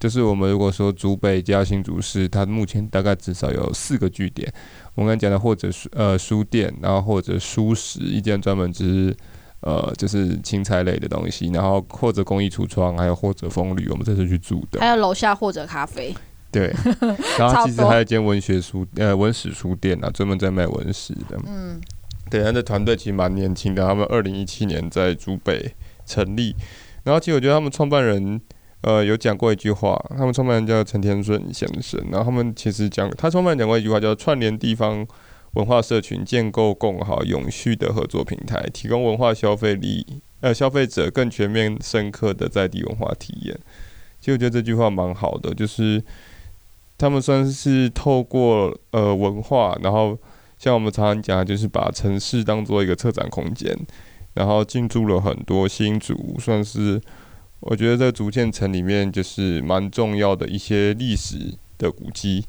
[0.00, 4.50] 就是我们如果说竹北加新竹市，它目前大概至少有四个据点。
[4.94, 9.16] 我刚才讲的或者书呃书店，然后或者书食一间专门只是。
[9.64, 14.80] 呃，就是青菜类的东西，然后或者工艺橱窗，还有或者风旅，我们这次去住的。
[14.80, 16.12] 还有楼下或者咖啡。
[16.52, 16.72] 对，
[17.38, 21.36] 然后其实还有一间文学书呃文史书店啊，专门在卖文史的。
[21.46, 21.80] 嗯，
[22.30, 25.74] 对，他的团队其实蛮年轻的，他们二零一七年在竹北
[26.06, 26.54] 成立。
[27.04, 28.40] 然后其实我觉得他们创办人
[28.82, 35.06] 呃有讲过一句话，他们创办人叫陈天顺先生，然后他们其实讲他创办人讲过一句话，叫串联地方。
[35.54, 43.54] 文化社群建构共好永续的合作平台，提供文化消费力呃消费者更全面深刻的在地文化体验。
[44.18, 46.02] 其实我觉得这句话蛮好的，就是
[47.02, 50.16] 他们算是透过呃文化，然后
[50.56, 53.76] 像我们常常讲，就是把城市当做一个策展空间，
[54.34, 57.00] 然后进驻了很多新竹，算是
[57.58, 62.46] 我觉得在竹堑城里面就是蛮重要的一些历史的古迹，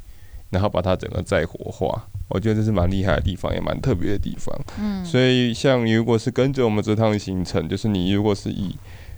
[0.52, 2.08] 然后把它整个再活化。
[2.30, 4.56] 我觉得这是蛮厉害的地方，也蛮特别的地方。
[4.80, 8.76] 嗯，所以像如果是跟着我们这趟行程，就是你如果是以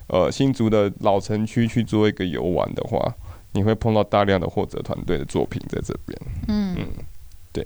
[0.08, 3.13] 呃新竹的老城区去做一个游玩的话，
[3.56, 6.20] 你会碰到大量的或者团队的作品在这边。
[6.48, 6.86] 嗯嗯，
[7.52, 7.65] 对。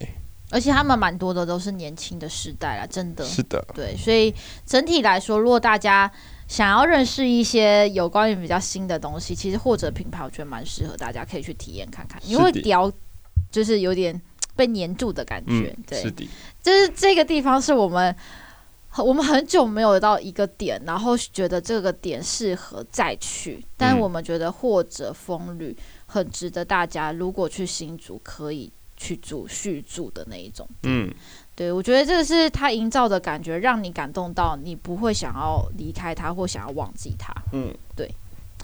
[0.50, 3.26] 而且他们蛮多的都是年轻的时代啦，真的。
[3.26, 3.62] 是的。
[3.76, 4.34] 对，所以
[4.66, 6.10] 整体来说，如果大家
[6.48, 12.90] 想要认识一些有关于比较新的东西，其实或者品牌我觉得蛮适合大家可以去体验看看，因为雕
[13.52, 14.22] 就是有点。
[14.56, 16.28] 被黏住的感觉，嗯、对，是的，
[16.62, 18.14] 就是这个地方是我们
[19.04, 31.10] 我们很久没有到一个点，然后觉得这个点适合再去，但我们觉得或者风旅很值得大家如果去新竹可以去住续住的那一种，嗯，
[31.56, 38.10] 对，我觉得这个是他营造的感觉，让你感动到你不会想要离开他或想要忘记他，嗯，对。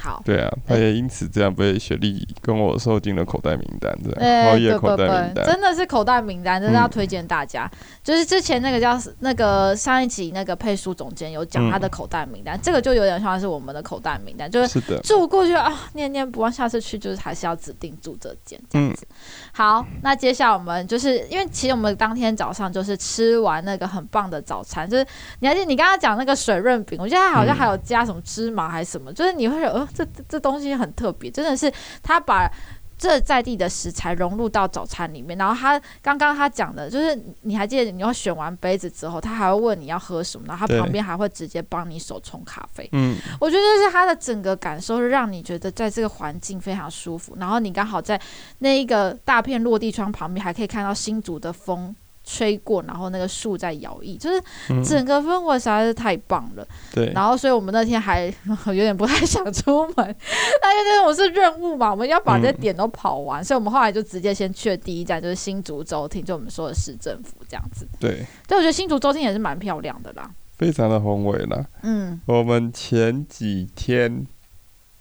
[0.06, 7.68] 好，对啊，他也因此这样被雪莉跟我收进了口袋名单，这样，熬夜口袋名单，真的是口袋名单，真的要推荐大家。
[7.74, 19.08] 嗯、就是之前那个叫那个上一集那个配书总监有讲他的口袋名单，嗯、这个就有点像是我们的口袋名单，就是住过去啊，念念不忘，下次去就是还是要指定住这间这样子。
[19.10, 19.16] 嗯、
[19.54, 25.04] 好，那接下来我们就是因为其实我们当天早上就是吃完那个很棒的早餐，就是
[25.40, 29.88] 你还记得你刚刚讲那个水润饼，我觉得他好像还有加什么芝麻还是什么，嗯、就是你会有。
[29.96, 31.72] 这这东西很特别，真的是
[32.04, 32.52] 他把
[32.98, 35.38] 这在地的食材融入到早餐里面。
[35.38, 42.88] 然后他刚刚他讲的，就是你还记得你要选完杯子之后，他还会问你要喝什么，然后他旁边还会直接帮你手冲咖啡。
[42.94, 47.36] 嗯，我觉得就是他的整个感受，是让你觉得在这个环境非常舒服。
[47.40, 48.20] 然后你刚好在
[48.60, 51.94] 那一个大片落地窗旁边，还可以看到新竹的风。
[52.26, 54.42] 吹过，然后那个树在摇曳，就是
[54.84, 56.68] 整个氛围实在是太棒了。
[56.92, 58.26] 对、嗯，然后所以我们那天还
[58.68, 59.94] 有点不太想出门，
[60.62, 67.88] 那因为我是任务嘛，我们要把这些点都跑完，嗯、所以我们后来就直接先去了第一站，就是新竹州厅，就我们说的市政府这样子。
[68.00, 71.64] 对，对，我觉得新竹州厅也是蛮漂亮的啦，非常的宏伟啦。
[71.84, 74.26] 嗯，我们前几天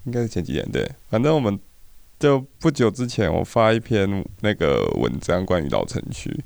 [0.05, 1.59] 应该是前几天对，反正我们
[2.19, 6.45] 就不久之前我发一篇那个文章关于老城区。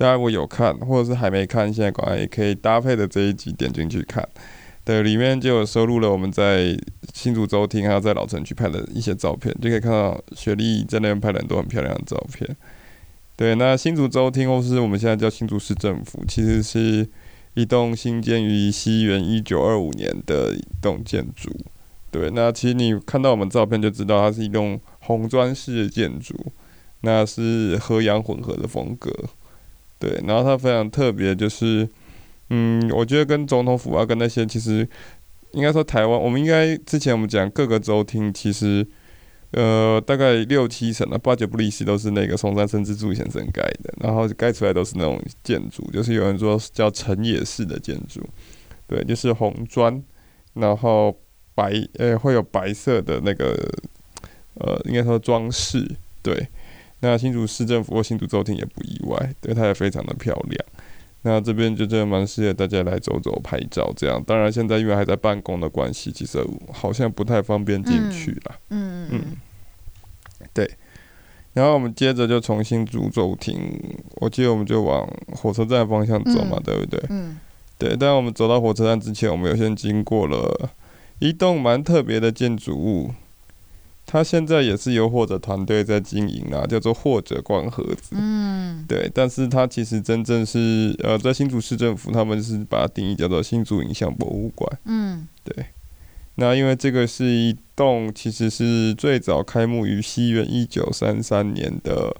[0.00, 4.26] 大家如果有看，或者是还没看，现在赶快也可以搭配的这一集点进去看。
[4.82, 6.74] 对，里面就有收录了我们在
[7.12, 12.56] 新竹州厅还有在老城区拍的一些照片，就可以看到雪莉在那边拍了很多很漂亮的照片。
[13.36, 17.06] 对，那新竹州厅或是我们现在叫新竹市政府，其实是
[17.52, 21.50] 一栋兴建于西元一九二五年的一栋建筑。
[22.10, 26.34] 对，那其实你看到我们照片就知道，它是一栋红砖式的建筑，
[27.02, 29.12] 那是和洋混合的风格。
[30.00, 31.88] 对，然后它非常特别，就是，
[32.48, 34.88] 嗯，我觉得跟总统府啊，跟那些其实
[35.52, 38.84] 应该说台湾，我们应该之前我们讲各个州厅，其实
[39.52, 48.20] 呃大概六七成的八九不离十都是那个松山生之助先生盖的，然后盖出来都是那种建筑，就是有人说叫城野式的建筑，
[48.88, 50.02] 对，就是红砖，
[50.54, 51.16] 然后。
[51.52, 53.54] 白呃、会有白色的那个
[54.54, 55.86] 呃应该说装饰
[56.22, 56.48] 对，
[57.00, 60.64] 那新竹市政府或新竹州厅也不意外，对，它也非常的漂亮。
[61.22, 64.22] 那这边就真的蛮适合大家来走走拍照这样。
[64.26, 66.42] 当然现在因为还在办公的关系，其实
[66.72, 68.54] 好像不太方便进去了。
[68.70, 69.20] 嗯嗯
[70.40, 70.70] 嗯，对。
[71.52, 73.58] 然后我们接着就从新竹州厅，
[74.16, 77.02] 我记得我们就往火车站方向走嘛，嗯、对不对？
[77.10, 77.38] 嗯，
[77.76, 77.96] 对。
[77.96, 80.70] 但我们走到火车站之前，我们有先经过了。
[81.18, 83.12] 一栋蛮特别的建筑物，
[84.12, 88.16] 它现在也是由或者团队在经营啊，叫做或者光盒子。
[88.16, 94.80] 嗯，对，但是他其实真正是呃，在新竹市政府，他们是把它定义叫做新竹影像博物馆。
[94.84, 95.64] 嗯，对。
[96.34, 102.16] 那因为这个是一栋，其实是最早开幕于西元一九三三年的。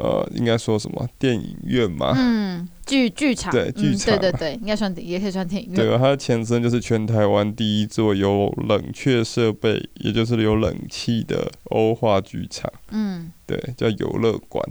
[0.00, 2.14] 呃，应该说什么电影院吗？
[2.16, 3.52] 嗯，剧剧场。
[3.52, 4.18] 对，剧场、嗯。
[4.18, 5.76] 对对对，应该算也可以算电影院。
[5.76, 12.72] 对，它的前身就是全台湾第一座有冷却设备，也就是有冷气的欧化剧场。
[12.90, 14.64] 嗯，对，叫游乐馆。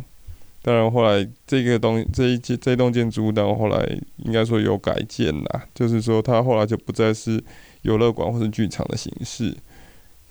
[0.63, 7.41] 当然后来这个东这一这这栋建筑物，到后来应该说有改建啦，就是说它后来就不再是
[7.83, 9.55] 游乐馆或是剧场的形式。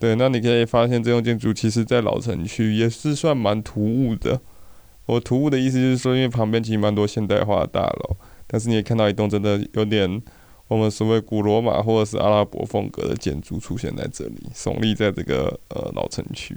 [0.00, 4.40] 对，那你可以发现这栋建筑其实在老城区也是算蛮突兀的。
[5.08, 10.22] 我突兀的意思就是说，因为旁边其实蛮多现代化的大楼，但是你也看到一栋真的有点
[10.68, 16.54] 我们所谓古罗马或者是阿拉伯风格的建筑出现在这里，耸立在这个呃老城区，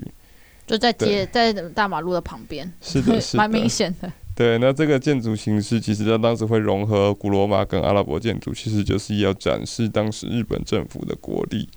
[0.68, 4.12] 就在街在大马路的旁边，是的， 是的，蛮明显的。
[4.36, 11.70] 对，那这个建筑形式其实它当时会融合古罗马跟阿拉伯建筑，其实就是要展示当时日本政府的国力，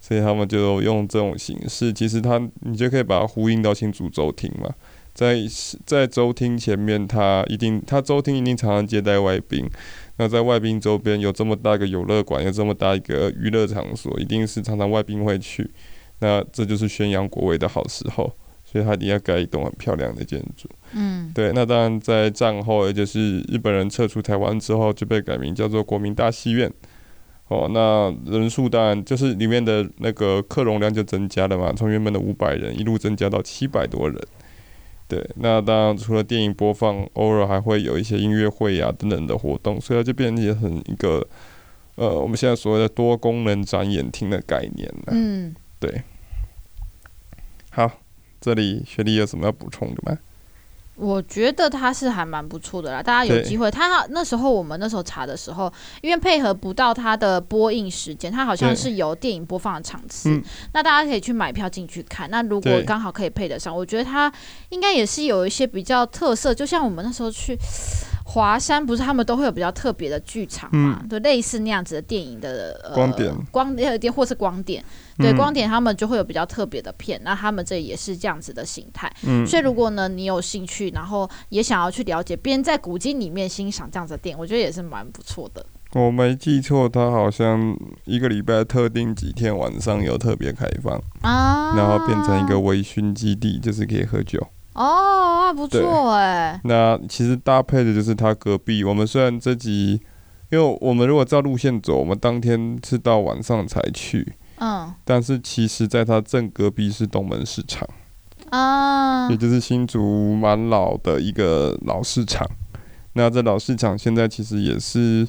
[0.00, 1.92] 所以他们就用这种形式。
[1.92, 4.74] 其实它你就可以把它呼应到新竹州厅嘛。
[5.16, 5.34] 在
[5.86, 9.66] 在周厅前面，他一定他周厅一定常常接待外宾。
[10.18, 15.70] 那在外宾周边有这么大一个游乐馆，有这么大一个娱乐场所，一定是常常外宾会去。
[16.18, 18.30] 那这就是宣扬国威的好时候，
[18.64, 20.68] 所以他一定要盖一栋很漂亮的建筑。
[20.92, 21.50] 嗯，对。
[21.54, 26.70] 那当然在战后，也就是日本人撤出台湾之后，就被改名叫做国民大戏院。
[27.48, 34.18] 哦，那人数当然就是里面的那个客容量就增加了嘛，从原本的五百人一路增加到七百多人。
[35.08, 41.26] 对，那当然除了电影播放，偶尔还会有一些音乐会呀、啊、等等的活动，所以它就变成很一个
[41.94, 45.12] 呃，我们现在所谓的多功能展演厅的概念了。
[45.12, 46.02] 嗯，对。
[47.70, 48.00] 好，
[48.40, 50.18] 这里雪莉有什么要补充的吗？
[50.96, 53.70] 我觉得它是还蛮不错的啦，大家有机会。
[53.70, 60.42] 它那时候我们那时候查的时候，因为配合不到它的播映时间，它好像是有电影播放的场次，嗯、
[60.72, 62.30] 那大家可以去买票进去看。
[62.30, 64.32] 那如果刚好可以配得上，我觉得它
[64.70, 67.56] 应该也是有一些比较特色，就像我们那时候去。
[68.28, 71.00] 华山不是他们都会有比较特别的剧场嘛？
[71.08, 74.84] 就、嗯、类似那样子的电影的、呃、光点，光点或是光点，
[75.16, 77.20] 对、嗯、光点他们就会有比较特别的片。
[77.22, 79.10] 那他们这也是这样子的形态。
[79.24, 85.64] 嗯，所以如果呢你有兴趣，然后也想要去了解，边在古今里面欣赏这样子的电影，我觉得也是蛮不错的。
[85.92, 94.44] 我没记错，他好像一个礼拜特定几天晚上有特别开放啊，然后变成一个微醺基地，就是可以喝酒。
[94.76, 96.60] 哦，那不错哎。
[96.64, 98.84] 那其实搭配的就是他隔壁。
[98.84, 99.98] 我们虽然这集，
[100.50, 104.34] 因为我们如果照路线走，我们当天是到晚上才去。
[104.58, 104.92] 嗯。
[105.02, 107.88] 但是其实，在他正隔壁是东门市场。
[108.50, 109.30] 啊。
[109.30, 112.46] 也就是新竹蛮老的一个老市场。
[113.14, 115.26] 那这老市场现在其实也是，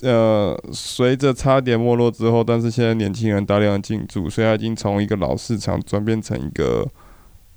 [0.00, 6.84] 呃，随着差点没落之后，但是现在年轻人大量进驻，所以它已经从一个老市场转变成一个。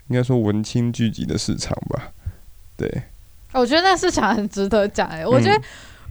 [0.07, 2.11] 应该说文青聚集的市场吧，
[2.77, 3.03] 对。
[3.53, 5.61] 我觉得那市场很值得讲哎，我觉得。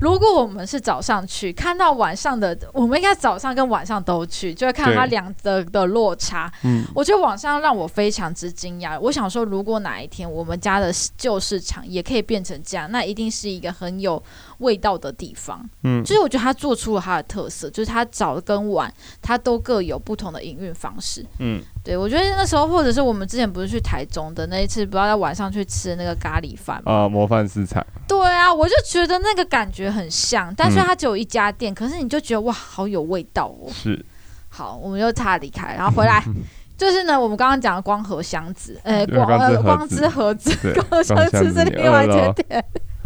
[0.01, 6.53] 如果我们是早上去，看到晚上的，我们应该早上跟晚上都去，就会看到它两的的落差。
[6.64, 8.99] 嗯，我觉得晚上让我非常之惊讶。
[8.99, 14.20] 我想说，如果哪一天我们家的旧市场也可以变成这样，那一定是一个很有
[14.59, 15.64] 味道的地方。
[15.84, 18.92] 嗯，就是我觉得他做出了他的特色，就是他早跟晚
[19.22, 21.24] 他都各有不同的营运方式。
[21.38, 26.92] 嗯，对，我觉得那时候或者是我们之前不是去台中的那一次，不要在晚上去吃那个咖喱饭吗？
[26.92, 27.86] 啊，模范市场。
[28.09, 29.84] 对啊，我就觉得那个感觉。
[29.94, 33.70] 很像，但是它只有一家店，嗯、可是你就觉得哇，好有味道哦。
[33.70, 34.05] 是。
[34.48, 36.20] 好，我们就差离开，然后回来。
[36.76, 42.64] 就是呢，我们刚刚讲的光合箱子，呃、欸，光呃光之盒子，光合 箱子是另外一间店。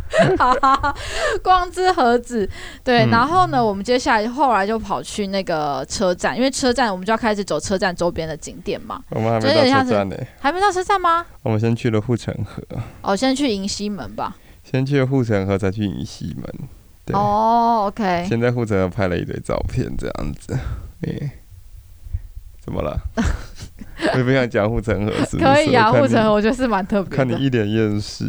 [0.39, 0.97] 好，
[1.43, 2.49] 光之盒子，
[2.83, 9.03] 对，嗯、然后呢，我们接下来后来就跑去那个车站，因为车站我们就要开始走车站周边的景点嘛。
[9.11, 11.25] 我们还没到车站呢，还没到车站吗？
[11.43, 12.63] 我们先去了护城河。
[13.03, 14.37] 哦，先去迎西门吧。
[14.65, 16.45] 先去了护城河，再去迎西门。
[17.05, 18.27] 对哦，OK。
[18.29, 20.59] 先在护城河拍了一堆照片，这样子。
[21.01, 21.31] 对。
[22.61, 23.01] 怎么了？
[24.13, 25.45] 我也不想讲护城河，是不是？
[25.45, 27.17] 可以啊，护城河我觉得是蛮特别的。
[27.17, 28.25] 看你一脸厌世，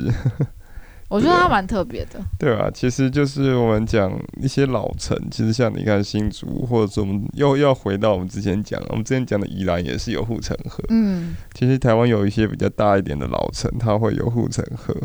[1.09, 2.23] 我觉得它蛮特别的。
[2.37, 10.83] 对啊，其实就是我们讲一些老城，其实像你看新竹，或者说我们又要回到我们之前讲，我们之前讲的宜兰也是有护城河。
[10.89, 14.95] 嗯，其实台湾有一些比较大一点的老城，它会有护城河。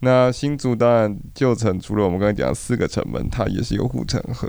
[0.00, 4.48] 那新竹当然旧城，除了我们刚才讲四个城门，它也是有护城河。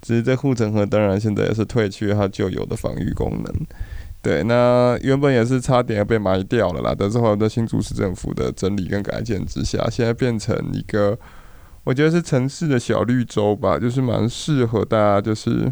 [0.00, 3.54] 只是这护城河当然现在也是退去它旧有的防御功能，
[4.24, 11.16] 对，那原本也是差点要被埋掉了啦，但是后来在新竹市政府的整理跟改建之下，现在变成一个
[11.84, 15.70] 我觉得是城市的小绿洲吧，就是蛮适合大家，就是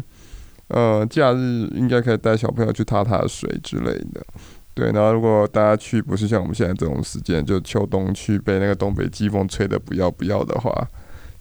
[0.67, 4.23] 呃假日应该可以带小朋友去踏踏水之类的，
[4.75, 10.87] 对，然后如果大家去不是像我们现在这种时间，就秋冬去被那个东北季风吹得不要不要的话，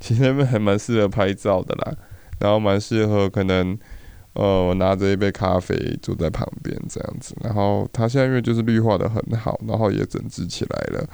[0.01, 1.93] 其实那边还蛮适合拍照的啦。
[2.39, 3.79] 然后蛮适合，可能，
[4.35, 7.35] 呃，我拿着一杯咖啡坐在旁边这样子。
[7.43, 11.09] 然后它现在因为就是绿化的很好，然后也整治起来了。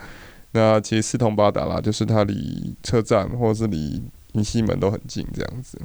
[0.53, 4.03] 那其实四通八达啦，就是它离车站或者是离
[4.33, 5.79] 迎西门都很近这样子。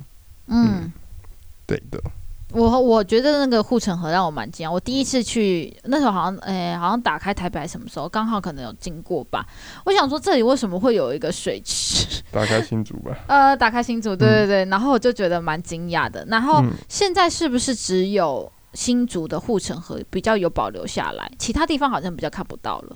[0.48, 0.92] 嗯，嗯
[1.66, 2.02] 对的。
[2.54, 4.72] 我我觉得那个护城河让我蛮惊讶。
[4.72, 9.46] 我第一次去那时候好像，诶、欸，好像打开台北什么时候，刚好可能有经过吧。
[9.86, 12.22] 我想说这里为什么会有一个水池？
[12.32, 13.18] 打开新竹吧。
[13.28, 14.66] 呃，打开新竹，对对对。
[14.66, 16.26] 嗯、然后我就觉得蛮惊讶的。
[16.30, 22.96] 然后现在是不是只有新竹的护城河比较有保留下来，其他地方好像比较看不到了？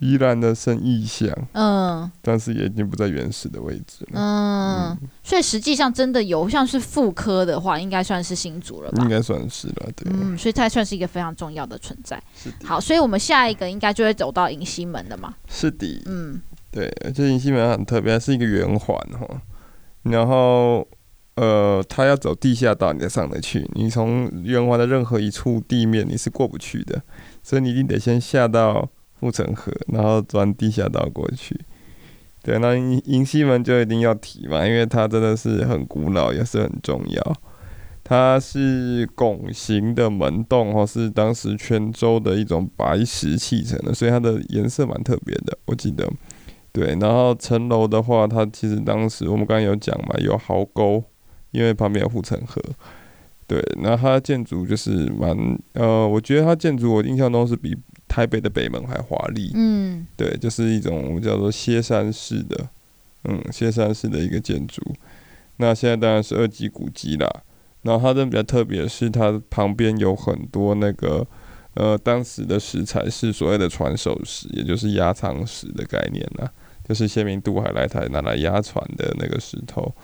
[0.00, 9.02] 依然的生意象，嗯，但是也已经不在原始的位置了，嗯，嗯，所以实际上真的有像是妇科的话，应该算是新竹了吧？
[9.02, 12.22] 应该算是了，对，嗯，所以它算是一个非常重要的存在。
[12.36, 12.66] 是的。
[12.68, 15.34] 好，所以我们下一个应该就会走到迎西门的嘛？
[15.48, 16.40] 是的，嗯，
[16.70, 19.42] 对，而且迎西门很特别，它是一个圆环哈，
[20.02, 20.86] 然后
[21.34, 27.02] 呃，它要走地下道你才上得去，你从圆环的任何一处地面你是过不去的，
[27.42, 28.88] 所以你一定得先下到。
[29.20, 31.58] 护城河，然后钻地下道过去。
[32.42, 37.36] 对，那迎迎西门就一定要提嘛，因为它真的是很古老，也是很重要。
[38.04, 45.58] 它是拱形的门洞，或是当时泉州的一种白石砌成的，所以它的颜色蛮特别的。
[45.66, 46.08] 我记得，
[46.72, 46.96] 对。
[47.00, 51.04] 然后城楼的话，它其实当时我们刚刚有讲嘛，有壕沟，
[51.50, 52.62] 因为旁边有护城河。
[53.46, 55.36] 对，那它建筑就是蛮
[55.74, 57.76] 呃，我觉得它建筑我印象中是比。
[58.18, 62.68] 台北的北门还华丽，嗯，对，就是一种叫做歇山式的，
[63.22, 64.82] 嗯，歇山式的一个建筑。
[65.58, 67.30] 那现在当然是二级古迹啦。
[67.82, 71.24] 然后它这比较特别的是，它旁边有很多那个
[71.74, 76.50] 呃，当时的石材是所谓的传手石，也就是压舱石的概念啦，
[76.88, 79.94] 就是先民渡海来台拿来压船的那个石头。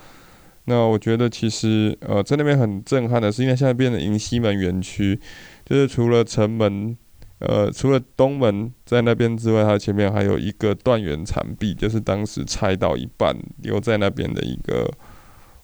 [0.67, 5.19] 那我觉得其实呃，在那边很震撼的是，因为现在变成迎西门园区，
[5.65, 6.95] 就是除了城门。
[7.39, 14.89] 呃，除了东门在那边之外，它前面还有一个断垣残壁，就是当时拆到一半留在那边的一个，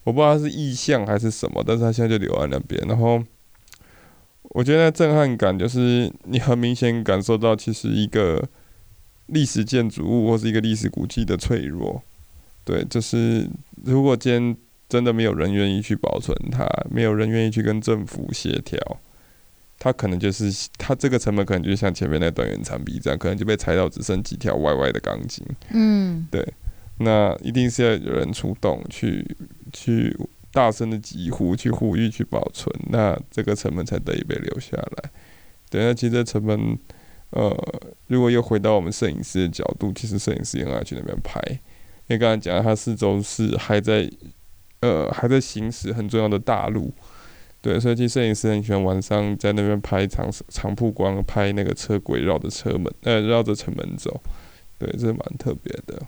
[0.04, 2.82] 我不知道它是意象还是什么，但是它现在就留在那边。
[2.88, 3.24] 然后
[4.44, 8.46] 我觉得震撼感就是你很明显感受到，其实一个
[9.28, 12.04] 历史建筑物或是一个历史古迹的脆弱。
[12.66, 13.50] 对，就是
[13.86, 14.58] 如果今天
[14.90, 18.78] 真的没有人愿意去保存它，没有人愿意去跟政府协调。
[19.84, 25.44] 它可能就是它这个成本可能就像前面那段圆长壁这样，可能就被裁到只剩几条歪歪的钢筋。
[25.72, 26.48] 嗯，对，
[27.00, 29.26] 那一定是要有人出动去
[29.74, 30.16] 去
[30.52, 35.10] 大声的疾呼，去呼吁去保存，那这个成本才得以被留下来。
[35.72, 36.78] 对，那其实这成本，
[37.32, 41.42] 呃，如果又回到我们摄影师的角度，其实摄影师也很爱去那边拍，
[42.06, 44.08] 因为刚才讲它四周是还在
[44.82, 46.94] 呃还在行驶很重要的大路。
[47.62, 54.20] 对，所以其实摄影师很喜欢晚上在那边拍长长曝光，拍那个车轨绕着车门，呃，绕着城门走。
[54.80, 56.02] 对，这是蛮特别的，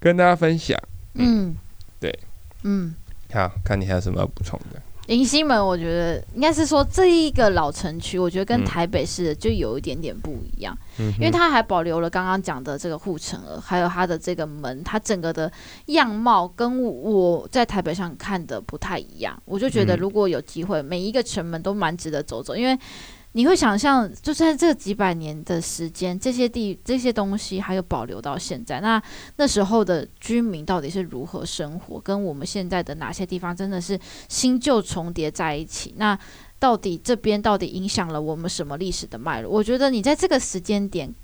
[0.00, 0.80] 跟大家分享。
[1.12, 1.54] 嗯，
[2.00, 2.18] 对，
[2.62, 2.94] 嗯，
[3.30, 4.80] 好，看你还有什么要补充的？
[5.16, 15.50] 迎新门，我觉得应该是说这一个老城区，我觉得跟台北市的就有一点点不一样，嗯、因为它还保留了刚刚讲的这个护城河，还有它的这个门，它整个的
[15.86, 19.40] 样貌跟我在台北上看的不太一样。
[19.44, 22.78] 我就觉得如果有机会，每一个城门都蛮值得走走，因为。
[23.32, 28.80] 你会想象，就在这几百年的时间，这些地、这些东西还有保留到现在。
[28.80, 29.00] 那
[29.36, 32.00] 那时候的居民到底是如何生活？
[32.00, 33.98] 跟我们现在的哪些地方真的是
[34.28, 35.94] 新旧重叠在一起？
[35.98, 36.18] 那
[36.58, 39.50] 到底这边到底影响了我们什么历史的脉络？
[39.50, 41.14] 我觉得你在这个时间点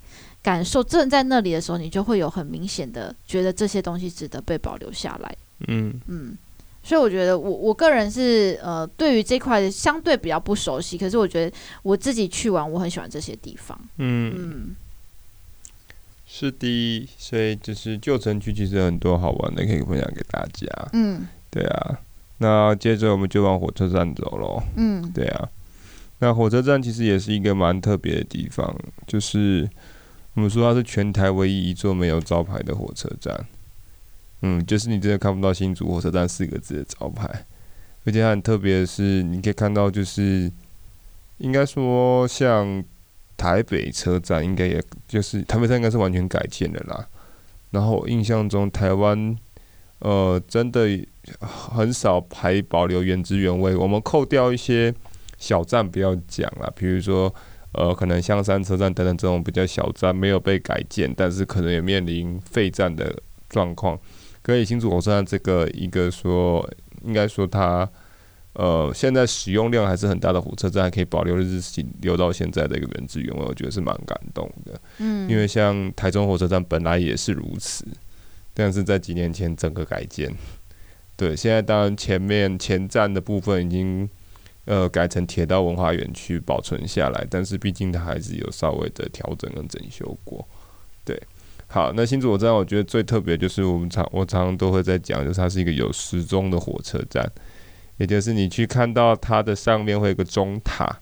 [0.42, 5.36] 感受正在那里的时候，你就会有很明显的觉得这些东西值得被保留下来。
[5.66, 6.36] 嗯嗯。
[6.84, 13.76] 所以我觉得我我个人是呃，对于这块相对比较不熟悉，可是我觉得我自己去玩，我很喜欢这些地方。
[13.96, 14.76] 嗯嗯，
[16.26, 20.68] 是的，所以就是旧城区其实很多好玩的可以分享给大家。
[20.92, 21.98] 嗯，对啊，
[22.38, 24.62] 那接着我们就往火车站走喽。
[24.76, 25.48] 嗯，对啊，
[26.18, 28.76] 那火车站其实也是一个蛮特别的地方，
[29.06, 29.66] 就是
[30.34, 33.46] 我们说它是全台唯一一座没有招牌的火车站。
[34.46, 37.46] 嗯，就是你真的看不到新竹火车站四个字的招牌，
[38.04, 40.52] 而且很特别的是，你可以看到，就是
[41.38, 42.84] 应该说像
[43.38, 47.08] 台北车站，应该也就是台北站应该是完全改建的啦。
[47.70, 49.34] 然后印象中台湾
[50.00, 50.86] 呃真的
[51.40, 53.74] 很少还保留原汁原味。
[53.74, 54.94] 我们扣掉一些
[55.38, 57.34] 小站不要讲啦，比如说
[57.72, 63.98] 呃可能香山车站等等这种比较小站没有被改建，但是可能也面临废站的状况。
[64.44, 66.68] 可以新竹火车站这个一个说，
[67.02, 67.88] 应该说它，
[68.52, 74.78] 呃，现在使用量还是很大的火车站，还可以保留日期留到现在的一个原汁原味，我觉得是蛮感动的。
[74.98, 77.86] 嗯，因为像台中火车站本来也是如此，
[78.52, 80.30] 但是在几年前整个改建，
[81.16, 84.06] 对，现在当然前面前站的部分已经
[84.66, 90.46] 呃改成铁道文化园区保存下来，但是毕竟它还是有稍微的调整跟整修过，
[91.02, 91.18] 对。
[91.74, 97.28] 好，那新竹火车站我觉得最特别就是我们常我常常都会在讲，就是它是一个有时钟的火车站，
[97.96, 101.00] 也就是你去看到它的上面会有个钟塔，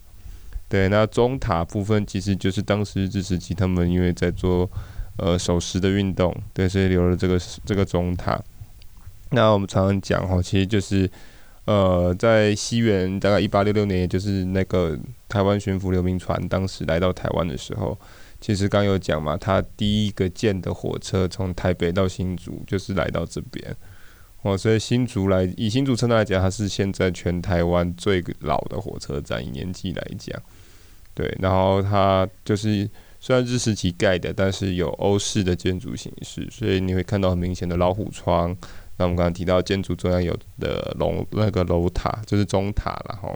[0.67, 4.67] 对，那钟塔部分其实就是当时日治时期他们因为在做
[5.17, 8.41] 呃守时的运动，对，所以留了这个这个钟塔。
[9.29, 11.07] 那我们常常讲哈，其实就是
[11.65, 14.97] 呃在西元大概一八六六年，也就是那个
[15.29, 17.95] 台湾巡抚刘铭传当时来到台湾的时候。
[18.43, 23.73] 其实刚有讲嘛，他第一个建的火车从台北到新竹就是来到这边，
[24.41, 30.37] 哦，所以新竹来以新竹车站来讲，它是现在全台湾最老的火车站，以年纪来讲，
[31.13, 32.89] 对，然后它就是
[33.21, 38.53] 虽然日式期盖的，但是有欧式的建筑形式，所以你会看到很明显的老虎窗。
[38.97, 43.33] 那我们刚刚提到建筑中央有的龙那个楼塔就是钟塔了哈。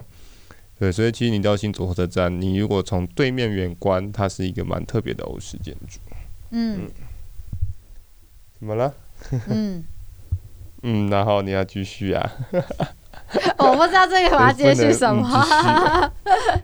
[0.78, 5.98] 对，所以其实你到新竹火车站，你如果从对面远观，它是一个蛮特别的欧式建筑。
[6.50, 6.90] 嗯，嗯。
[8.58, 8.94] 怎么了？
[9.48, 9.84] 嗯。
[10.82, 12.32] 嗯，然后你要继续啊？
[13.58, 15.28] 我不知道这个我要接续什么。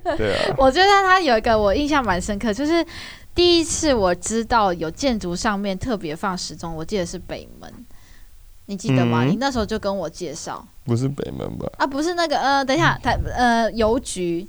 [0.04, 0.54] 嗯、对啊。
[0.56, 2.86] 我觉得它有一个我印象蛮深刻，就是
[3.34, 7.83] 第一次我知道有建筑上面特别放时钟，我记得是北门。
[8.66, 9.24] 你记得吗？
[9.24, 11.70] 嗯、你那时候就跟我介绍，不是北门吧？
[11.78, 14.46] 啊，不是那个呃，等一下，台呃邮局，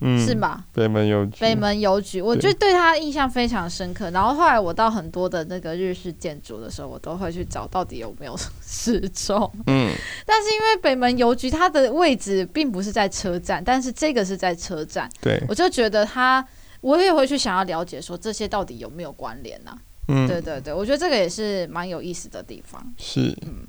[0.00, 0.64] 嗯，是吧？
[0.72, 4.08] 北门邮局，北门邮局，我就对他印象非常深刻。
[4.10, 9.50] 然后后来我到很多的那个日式建筑的时候，我都会去找到底有没有时钟。
[9.66, 9.92] 嗯，
[10.24, 16.46] 但是因为北门邮局它的位置并不是在车站，但是这个是在车站，对，我就觉得它，
[16.82, 19.78] 我也会去想要了解说这些到底有没有关联呢、啊？
[20.08, 22.84] 嗯，对对对，我觉得这个也是蛮有意思的地方。
[22.98, 23.66] 是，嗯，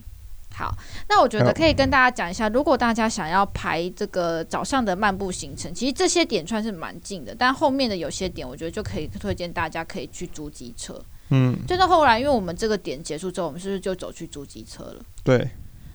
[0.53, 0.75] 好，
[1.07, 11.01] 那我觉得可以跟大家讲一下，如果大家想要排这个早上的漫步行程，其实这些点算是蛮近的，但后面的有些点，我觉得就可以推荐大家可以去租机车。
[11.29, 15.01] 嗯，就是后来，因为我们这个点结束之后，我们是不是就走去租机车了？
[15.23, 15.49] 对，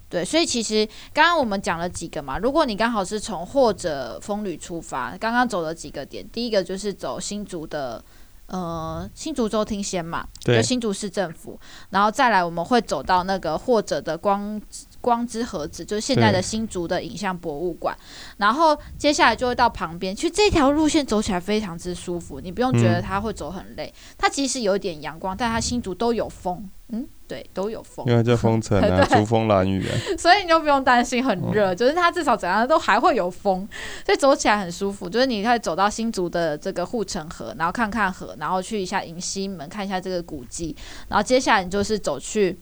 [0.09, 8.03] 对，所以其实刚刚我们讲了几个嘛，如果你刚好是从或者风旅出发，刚刚走了几个点，第一个就是走新竹的。
[8.51, 11.57] 呃，新竹州厅先嘛，就新竹市政府，
[11.91, 14.61] 然后再来我们会走到那个或者的光
[15.01, 17.97] 光之盒子，就是现在的新竹的影像博物馆，
[18.37, 27.07] 然后接下来就会到旁边，其实这条路线走起来非常之舒服，你不用觉得它会走很累，嗯、它其实有一点阳光，但它新竹都有风，嗯。
[27.31, 33.69] 对，都有风，因为在风城啊， 珠峰蓝雨啊，所以你就不用担心很热，哦、就是它至少怎样都还会有风，
[34.05, 35.09] 所以走起来很舒服。
[35.09, 40.75] 就是你可以走到新竹的这个护城河，然后看看河，然后去一下迎西门，看一下这个古迹，
[41.07, 42.59] 然后接下来你就是走去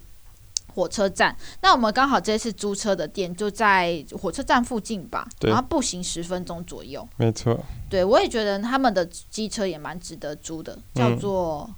[0.79, 1.37] 火车站。
[1.61, 7.07] 那我们刚好这次租车的店就在火车站附近吧，然后步行十分钟左右。
[7.16, 7.59] 没错。
[7.91, 11.74] 对，我也觉得他们的机车也蛮值得租的，叫做、嗯、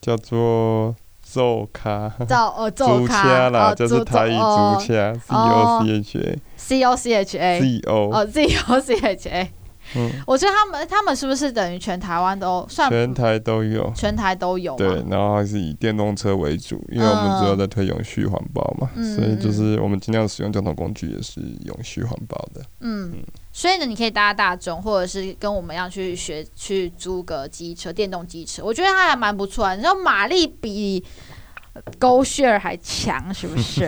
[0.00, 9.52] 叫做租卡，叫呃 租卡啦，就是台语租车，C O C H A，C O C H A，C O，哦，C O C H A。
[9.96, 12.90] 嗯，我觉得他们他们是不是等于全台湾都算？
[12.90, 14.76] 全台都有，全台都有。
[14.76, 22.60] 对，然后还是以电动车为主，因为我们主要在推永续环保嘛，嗯、所以就是我们尽量使用交通工具也是永续环保的。
[22.80, 23.22] 嗯，嗯，
[23.52, 29.74] 所以呢，你可以搭大众，或者是跟我们一样去学去租个机车，电动机车，我觉得它还蛮不错。
[29.74, 31.04] 你知道马力比。
[32.00, 33.84] GoShare 还强是不是？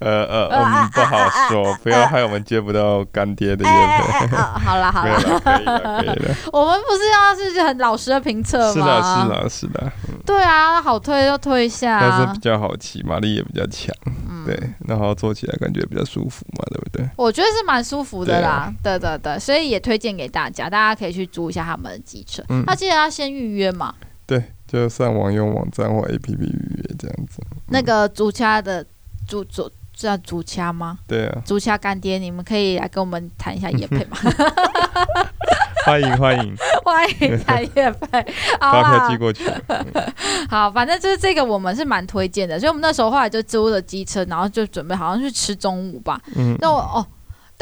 [0.00, 4.36] 呃 呃，我们 不好说，不要害我们接不到干爹的业配。
[4.36, 6.34] 好了好了， 可以了可以了。
[6.52, 8.72] 我们不是要是很老实的评测吗？
[8.72, 9.92] 是的是的是的。
[10.24, 12.00] 对啊，好推就推一下。
[12.00, 13.94] 但是比较好骑，马力也比较强，
[14.46, 17.08] 对，然后坐起来感觉比较舒服嘛，对不对？
[17.16, 22.42] 我觉得是蛮舒服的啦，对对对，所以也推荐给大家，大家可以去租一下他们的机车。
[22.66, 23.94] 那记得要先预约嘛。
[24.26, 24.42] 对。
[24.72, 27.42] 就上网用网站或 APP 预约这样子。
[27.68, 28.82] 那个竹掐的
[29.28, 30.98] 竹竹叫竹掐吗？
[31.06, 31.42] 对啊。
[31.44, 34.16] 竹掐干爹，你们可以来跟我们谈一下叶配吗？
[35.84, 38.24] 欢迎欢迎 欢迎谈业配，
[38.58, 39.44] 发票寄过去。
[40.48, 42.58] 好，反正就是这个，我们是蛮推荐的。
[42.58, 46.18] 所以我们那时候后来就租了机车，然后就准备好像去吃中午吧。
[46.34, 46.56] 嗯。
[46.60, 47.06] 那我哦。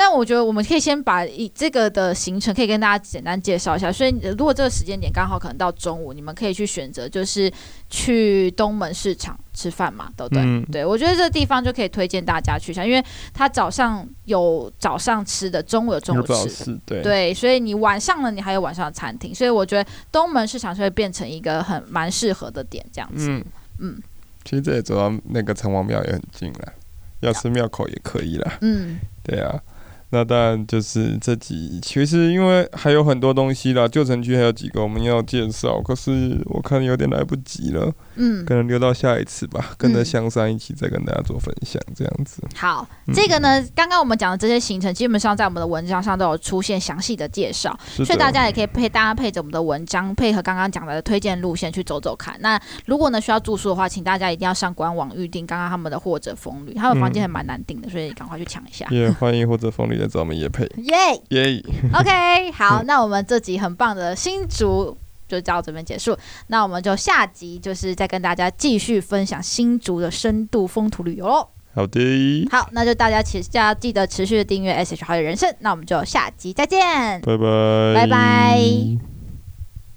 [0.02, 3.92] 但我觉得我们可以先把以这个的行程可以跟大家简单介绍一下。
[3.92, 7.52] 所以如果这个时间点刚好可能到中午，你们可以去选择就是
[7.90, 10.42] 去东门市场吃饭嘛，对不对？
[10.42, 23.28] 嗯、对，我觉得这个地方就可以推荐大家去一下，因为它早上有早上吃的，中午有中午吃的，对，对，所以你晚上呢，你还有晚上的餐厅，所以我觉得东门市场就会变成一个很蛮适合的点，这样子。
[23.28, 23.44] 嗯，
[23.80, 24.02] 嗯
[24.44, 26.72] 其实这也走到那个城隍庙也很近了，
[27.20, 28.50] 要吃庙口也可以了。
[28.62, 29.60] 嗯，对啊。
[30.12, 42.42] 那当然就是这几，其实因为还有很多东西啦，旧城区还有几个我们要介绍，可是我看有点来不及了，嗯，可能留到下一次吧，跟着香山一起再跟大家做分享，这样子。
[42.56, 42.84] 好，
[43.14, 52.36] 这个呢，刚刚我们讲的这些行程，基本上在我们的文章上都有出现详细的介绍，所以大家也可以配大家配着我们的文章，配合刚刚讲的推荐路线去走走看。
[52.40, 58.84] 那如果呢需要住宿的话，请大家一定要上官网预定，刚刚他们的或者风旅，他们房间还蛮难订的，所以赶快去抢一下。
[58.90, 59.99] 也欢迎或者风旅。
[60.00, 60.94] 在找我们也配，耶
[61.28, 64.96] 耶，OK，好，那我们这集很棒的新竹
[65.28, 66.16] 就到这边结束，
[66.48, 71.48] 那我们就下集就是再跟大家继续分享新竹的深度风土旅游喽。
[71.72, 79.09] 好的，好，那就大家请家记得持续的订阅 SH 好友人生，那我们就下集再见，拜拜，拜拜。